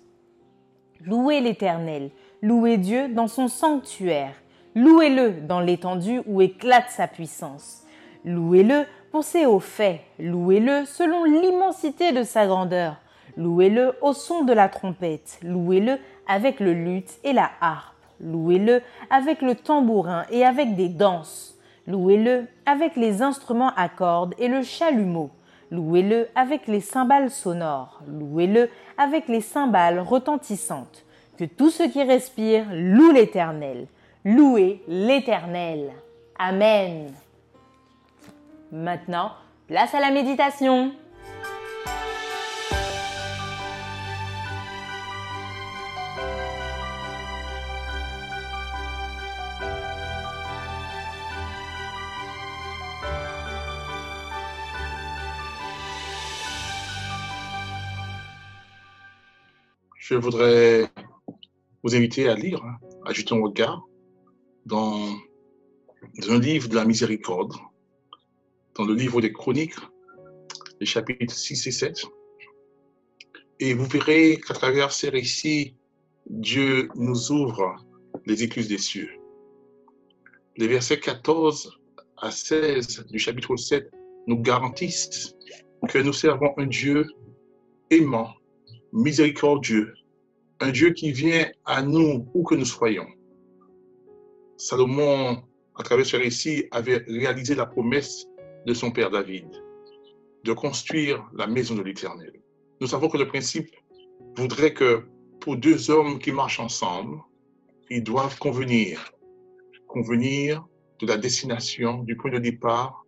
Louez 1.06 1.40
l'Éternel, 1.40 2.10
louez 2.40 2.78
Dieu 2.78 3.08
dans 3.08 3.26
son 3.26 3.48
sanctuaire, 3.48 4.34
louez-le 4.74 5.32
dans 5.42 5.60
l'étendue 5.60 6.22
où 6.26 6.40
éclate 6.40 6.88
sa 6.88 7.06
puissance. 7.06 7.82
Louez-le 8.24 8.84
pour 9.10 9.22
ses 9.22 9.44
hauts 9.44 9.60
faits, 9.60 10.00
louez-le 10.18 10.86
selon 10.86 11.24
l'immensité 11.24 12.12
de 12.12 12.22
sa 12.22 12.46
grandeur, 12.46 12.96
louez-le 13.36 13.94
au 14.00 14.12
son 14.12 14.44
de 14.44 14.52
la 14.52 14.68
trompette, 14.68 15.38
louez-le 15.42 15.98
avec 16.26 16.60
le 16.60 16.72
luth 16.72 17.18
et 17.24 17.32
la 17.32 17.50
harpe, 17.60 17.94
louez-le 18.20 18.82
avec 19.10 19.42
le 19.42 19.54
tambourin 19.54 20.24
et 20.30 20.44
avec 20.44 20.74
des 20.76 20.88
danses, 20.88 21.58
louez-le 21.86 22.46
avec 22.66 22.96
les 22.96 23.22
instruments 23.22 23.72
à 23.76 23.88
cordes 23.88 24.34
et 24.38 24.48
le 24.48 24.62
chalumeau, 24.62 25.30
Louez-le 25.74 26.28
avec 26.36 26.68
les 26.68 26.80
cymbales 26.80 27.30
sonores, 27.30 28.00
louez-le 28.06 28.70
avec 28.96 29.26
les 29.26 29.40
cymbales 29.40 29.98
retentissantes. 29.98 31.04
Que 31.36 31.44
tout 31.44 31.70
ce 31.70 31.82
qui 31.82 32.02
respire 32.04 32.66
loue 32.70 33.10
l'Éternel. 33.10 33.88
Louez 34.24 34.84
l'Éternel. 34.86 35.90
Amen. 36.38 37.12
Maintenant, 38.70 39.32
place 39.66 39.92
à 39.94 40.00
la 40.00 40.12
méditation. 40.12 40.92
Je 60.04 60.16
voudrais 60.16 60.90
vous 61.82 61.96
inviter 61.96 62.28
à 62.28 62.34
lire, 62.34 62.62
hein, 62.62 62.76
à 63.06 63.14
jeter 63.14 63.34
un 63.34 63.40
regard 63.40 63.88
dans 64.66 65.08
un 66.28 66.38
livre 66.38 66.68
de 66.68 66.74
la 66.74 66.84
miséricorde, 66.84 67.54
dans 68.74 68.84
le 68.84 68.92
livre 68.92 69.22
des 69.22 69.32
chroniques, 69.32 69.76
les 70.78 70.84
chapitres 70.84 71.34
6 71.34 71.68
et 71.68 71.70
7. 71.70 72.04
Et 73.60 73.72
vous 73.72 73.86
verrez 73.86 74.38
qu'à 74.46 74.52
travers 74.52 74.92
ces 74.92 75.08
récits, 75.08 75.74
Dieu 76.28 76.90
nous 76.96 77.32
ouvre 77.32 77.74
les 78.26 78.42
écluses 78.42 78.68
des 78.68 78.76
cieux. 78.76 79.08
Les 80.58 80.68
versets 80.68 81.00
14 81.00 81.80
à 82.18 82.30
16 82.30 83.06
du 83.06 83.18
chapitre 83.18 83.56
7 83.56 83.90
nous 84.26 84.38
garantissent 84.42 85.34
que 85.88 85.98
nous 85.98 86.12
servons 86.12 86.52
un 86.58 86.66
Dieu 86.66 87.06
aimant, 87.88 88.34
miséricordieux, 88.94 89.92
un 90.60 90.70
Dieu 90.70 90.90
qui 90.92 91.12
vient 91.12 91.46
à 91.64 91.82
nous 91.82 92.26
où 92.32 92.44
que 92.44 92.54
nous 92.54 92.64
soyons. 92.64 93.06
Salomon, 94.56 95.42
à 95.74 95.82
travers 95.82 96.06
ce 96.06 96.16
récit, 96.16 96.66
avait 96.70 97.04
réalisé 97.08 97.56
la 97.56 97.66
promesse 97.66 98.26
de 98.66 98.72
son 98.72 98.92
père 98.92 99.10
David 99.10 99.48
de 100.44 100.52
construire 100.52 101.26
la 101.34 101.46
maison 101.46 101.74
de 101.74 101.82
l'Éternel. 101.82 102.32
Nous 102.80 102.86
savons 102.86 103.08
que 103.08 103.18
le 103.18 103.26
principe 103.26 103.74
voudrait 104.36 104.74
que 104.74 105.04
pour 105.40 105.56
deux 105.56 105.90
hommes 105.90 106.18
qui 106.18 106.32
marchent 106.32 106.60
ensemble, 106.60 107.18
ils 107.90 108.02
doivent 108.02 108.38
convenir. 108.38 109.10
Convenir 109.88 110.64
de 111.00 111.06
la 111.06 111.16
destination, 111.16 112.02
du 112.04 112.16
point 112.16 112.30
de 112.30 112.38
départ, 112.38 113.04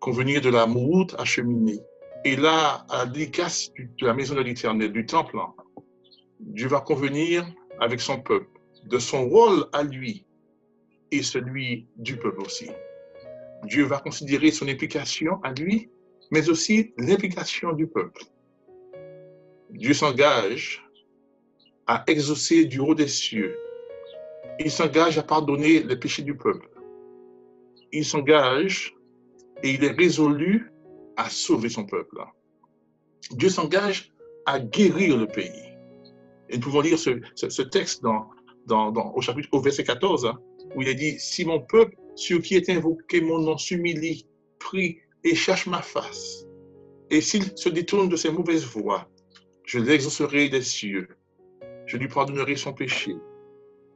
convenir 0.00 0.40
de 0.40 0.50
la 0.50 0.64
route 0.64 1.14
à 1.18 1.24
cheminer. 1.24 1.80
Et 2.24 2.36
là, 2.36 2.86
à 2.88 3.04
l'écasse 3.04 3.70
de 3.74 4.06
la 4.06 4.14
maison 4.14 4.34
de 4.34 4.40
l'Éternel, 4.40 4.92
du 4.92 5.04
temple, 5.04 5.36
Dieu 6.40 6.68
va 6.68 6.80
convenir 6.80 7.46
avec 7.80 8.00
son 8.00 8.20
peuple 8.20 8.48
de 8.84 8.98
son 8.98 9.28
rôle 9.28 9.66
à 9.72 9.82
lui 9.82 10.24
et 11.10 11.22
celui 11.22 11.86
du 11.96 12.16
peuple 12.16 12.40
aussi. 12.40 12.70
Dieu 13.64 13.84
va 13.84 13.98
considérer 13.98 14.50
son 14.50 14.68
implication 14.68 15.38
à 15.42 15.52
lui, 15.52 15.90
mais 16.30 16.48
aussi 16.48 16.94
l'implication 16.98 17.72
du 17.72 17.86
peuple. 17.86 18.22
Dieu 19.70 19.92
s'engage 19.92 20.82
à 21.86 22.04
exaucer 22.06 22.64
du 22.64 22.78
haut 22.78 22.94
des 22.94 23.08
cieux. 23.08 23.56
Il 24.58 24.70
s'engage 24.70 25.18
à 25.18 25.22
pardonner 25.22 25.82
les 25.82 25.96
péchés 25.96 26.22
du 26.22 26.36
peuple. 26.36 26.68
Il 27.92 28.04
s'engage 28.04 28.94
et 29.62 29.72
il 29.72 29.84
est 29.84 29.92
résolu 29.92 30.70
à 31.16 31.30
sauver 31.30 31.68
son 31.68 31.84
peuple. 31.84 32.18
Dieu 33.30 33.48
s'engage 33.48 34.12
à 34.46 34.60
guérir 34.60 35.16
le 35.16 35.26
pays. 35.26 35.72
Et 36.50 36.56
nous 36.56 36.60
pouvons 36.60 36.80
lire 36.80 36.98
ce, 36.98 37.62
texte 37.62 38.04
au 38.04 39.20
chapitre 39.20 39.48
au 39.52 39.60
verset 39.60 39.84
14, 39.84 40.26
hein, 40.26 40.38
où 40.74 40.82
il 40.82 40.88
est 40.88 40.94
dit, 40.94 41.18
si 41.18 41.44
mon 41.44 41.60
peuple, 41.60 41.96
sur 42.14 42.40
qui 42.42 42.54
est 42.56 42.68
invoqué 42.68 43.20
mon 43.20 43.38
nom, 43.38 43.56
s'humilie, 43.56 44.26
prie 44.58 44.98
et 45.24 45.34
cherche 45.34 45.66
ma 45.66 45.82
face, 45.82 46.46
et 47.10 47.20
s'il 47.20 47.56
se 47.56 47.68
détourne 47.68 48.08
de 48.08 48.16
ses 48.16 48.30
mauvaises 48.30 48.64
voies, 48.64 49.08
je 49.64 49.78
l'exaucerai 49.78 50.48
des 50.48 50.62
cieux, 50.62 51.08
je 51.86 51.96
lui 51.96 52.08
pardonnerai 52.08 52.56
son 52.56 52.72
péché, 52.72 53.14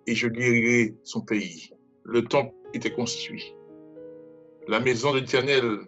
et 0.07 0.14
je 0.14 0.28
guérirai 0.28 0.94
son 1.02 1.20
pays. 1.20 1.70
Le 2.04 2.24
temple 2.24 2.54
était 2.72 2.92
construit. 2.92 3.54
La 4.66 4.81
maison 4.81 5.12
de 5.12 5.20
l'Éternel 5.20 5.81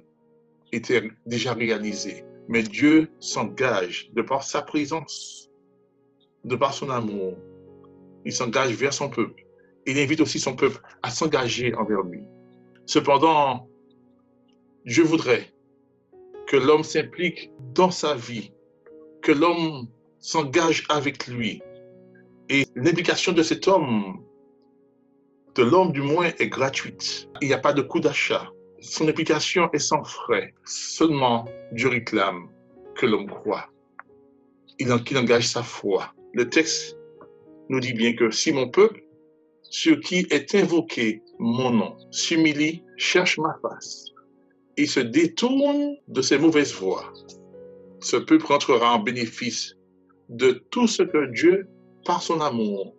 était 0.73 1.11
déjà 1.27 1.53
réalisé. 1.53 2.25
Mais 2.49 2.63
Dieu 2.63 3.11
s'engage 3.21 4.11
de 4.13 4.23
par 4.23 4.43
sa 4.43 4.63
présence, 4.63 5.51
de 6.45 6.57
par 6.57 6.75
son 6.75 6.91
amour. 6.91 7.37
Il 8.25 8.33
s'engage 8.33 8.73
vers 8.73 8.93
son 8.93 9.09
peuple. 9.09 9.47
Il 9.87 9.99
invite 9.99 10.21
aussi 10.21 10.39
son 10.39 10.57
peuple 10.57 10.81
à 11.03 11.11
s'engager 11.11 11.75
envers 11.75 12.03
lui. 12.03 12.23
Cependant, 12.87 13.69
je 14.85 15.03
voudrais 15.03 15.53
que 16.47 16.57
l'homme 16.57 16.85
s'implique 16.85 17.53
dans 17.75 17.91
sa 17.91 18.15
vie, 18.15 18.53
que 19.23 19.33
l'homme 19.33 19.89
s'engage 20.19 20.85
avec 20.89 21.29
lui. 21.29 21.63
Et 22.49 22.67
l'implication 22.75 23.33
de 23.33 23.43
cet 23.43 23.69
homme, 23.69 24.25
de 25.55 25.63
l'homme 25.63 25.93
du 25.93 26.03
moins, 26.03 26.31
est 26.39 26.49
gratuite. 26.49 27.29
Il 27.41 27.49
n'y 27.49 27.55
a 27.55 27.59
pas 27.59 27.73
de 27.73 27.83
coût 27.83 28.01
d'achat 28.01 28.51
son 28.81 29.09
application 29.09 29.71
est 29.73 29.79
sans 29.79 30.05
frais. 30.05 30.55
Seulement, 30.65 31.47
Dieu 31.73 31.89
réclame 31.89 32.49
que 32.97 33.07
l'homme 33.07 33.29
croit. 33.29 33.69
Il, 34.79 34.91
engage 34.93 35.49
sa 35.49 35.63
foi. 35.63 36.15
Le 36.33 36.49
texte 36.49 36.97
nous 37.69 37.81
dit 37.81 37.93
bien 37.93 38.15
que 38.15 38.31
si 38.31 38.53
mon 38.53 38.69
peuple, 38.69 39.03
sur 39.63 40.01
qui 40.01 40.27
est 40.31 40.55
invoqué 40.55 41.23
mon 41.39 41.71
nom, 41.71 41.97
s'humilie, 42.11 42.83
cherche 42.97 43.39
ma 43.39 43.57
face 43.63 44.07
et 44.77 44.87
se 44.87 45.01
détourne 45.01 45.97
de 46.09 46.23
ses 46.23 46.39
mauvaises 46.39 46.73
voies, 46.73 47.13
ce 48.01 48.17
peuple 48.17 48.47
rentrera 48.47 48.95
en 48.95 48.99
bénéfice 49.01 49.77
de 50.31 50.65
tout 50.71 50.87
ce 50.87 51.03
que 51.03 51.31
Dieu, 51.33 51.69
par 52.07 52.23
son 52.23 52.41
amour, 52.41 52.95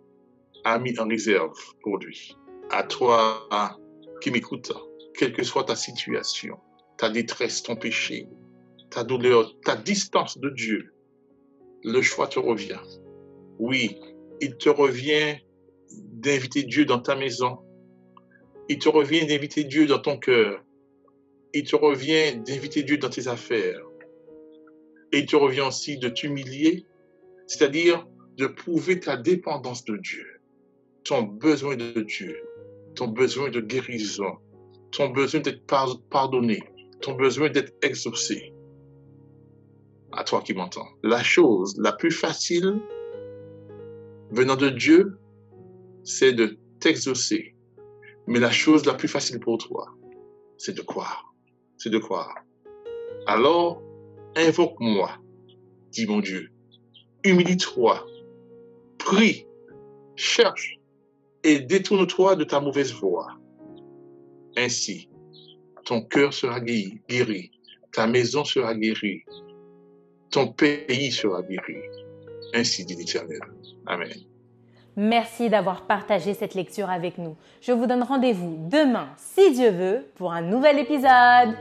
a 0.64 0.78
mis 0.78 0.98
en 1.00 1.08
réserve 1.08 1.58
pour 1.82 1.98
lui. 1.98 2.36
À 2.70 2.84
toi 2.84 3.48
qui 4.20 4.30
m'écoutes, 4.30 4.72
quelle 5.14 5.32
que 5.32 5.42
soit 5.42 5.64
ta 5.64 5.76
situation, 5.76 6.58
ta 6.98 7.10
détresse, 7.10 7.62
ton 7.62 7.76
péché, 7.76 8.28
ta 8.90 9.04
douleur, 9.04 9.58
ta 9.60 9.76
distance 9.76 10.38
de 10.38 10.50
Dieu, 10.50 10.92
le 11.84 12.02
choix 12.02 12.26
te 12.26 12.38
revient. 12.38 12.80
Oui, 13.58 13.98
il 14.40 14.56
te 14.56 14.68
revient 14.68 15.36
d'inviter 15.90 16.62
Dieu 16.62 16.84
dans 16.84 17.00
ta 17.00 17.16
maison. 17.16 17.58
Il 18.68 18.78
te 18.78 18.88
revient 18.88 19.26
d'inviter 19.26 19.64
Dieu 19.64 19.86
dans 19.86 19.98
ton 19.98 20.18
cœur. 20.18 20.62
Il 21.54 21.64
te 21.64 21.76
revient 21.76 22.36
d'inviter 22.36 22.82
Dieu 22.82 22.98
dans 22.98 23.10
tes 23.10 23.28
affaires. 23.28 23.82
Et 25.12 25.18
il 25.20 25.26
te 25.26 25.36
revient 25.36 25.60
aussi 25.60 25.98
de 25.98 26.08
t'humilier, 26.08 26.86
c'est-à-dire 27.46 28.06
de 28.36 28.46
prouver 28.46 28.98
ta 28.98 29.16
dépendance 29.16 29.84
de 29.84 29.96
Dieu, 29.98 30.40
ton 31.04 31.22
besoin 31.22 31.76
de 31.76 32.00
Dieu, 32.00 32.36
ton 32.94 33.08
besoin 33.08 33.50
de 33.50 33.60
guérison, 33.60 34.38
ton 34.92 35.08
besoin 35.08 35.40
d'être 35.40 35.66
pardonné, 36.10 36.62
ton 37.00 37.14
besoin 37.14 37.48
d'être 37.48 37.72
exaucé. 37.82 38.52
À 40.12 40.24
toi 40.24 40.42
qui 40.42 40.52
m'entends. 40.52 40.86
La 41.02 41.22
chose 41.22 41.74
la 41.78 41.92
plus 41.92 42.10
facile 42.10 42.78
venant 44.30 44.56
de 44.56 44.68
Dieu, 44.68 45.18
c'est 46.04 46.34
de 46.34 46.58
t'exaucer. 46.80 47.54
Mais 48.26 48.38
la 48.38 48.50
chose 48.50 48.84
la 48.84 48.94
plus 48.94 49.08
facile 49.08 49.40
pour 49.40 49.58
toi, 49.58 49.88
c'est 50.58 50.76
de 50.76 50.82
croire. 50.82 51.34
C'est 51.78 51.90
de 51.90 51.98
croire. 51.98 52.34
Alors, 53.26 53.82
invoque-moi, 54.36 55.10
dit 55.90 56.06
mon 56.06 56.20
Dieu. 56.20 56.50
Humilie-toi. 57.24 58.04
Prie. 58.98 59.46
Cherche. 60.16 60.78
Et 61.44 61.60
détourne-toi 61.60 62.36
de 62.36 62.44
ta 62.44 62.60
mauvaise 62.60 62.92
voie. 62.92 63.28
Ainsi, 64.56 65.08
ton 65.84 66.02
cœur 66.02 66.32
sera 66.32 66.60
guéri, 66.60 67.50
ta 67.92 68.06
maison 68.06 68.44
sera 68.44 68.74
guérie, 68.74 69.22
ton 70.30 70.48
pays 70.48 71.12
sera 71.12 71.42
guéri. 71.42 71.76
Ainsi 72.54 72.84
dit 72.84 72.94
l'Éternel. 72.94 73.40
Amen. 73.86 74.12
Merci 74.96 75.48
d'avoir 75.48 75.86
partagé 75.86 76.34
cette 76.34 76.54
lecture 76.54 76.90
avec 76.90 77.16
nous. 77.16 77.36
Je 77.62 77.72
vous 77.72 77.86
donne 77.86 78.02
rendez-vous 78.02 78.68
demain, 78.68 79.08
si 79.16 79.52
Dieu 79.52 79.70
veut, 79.70 80.06
pour 80.16 80.32
un 80.32 80.42
nouvel 80.42 80.78
épisode. 80.78 81.56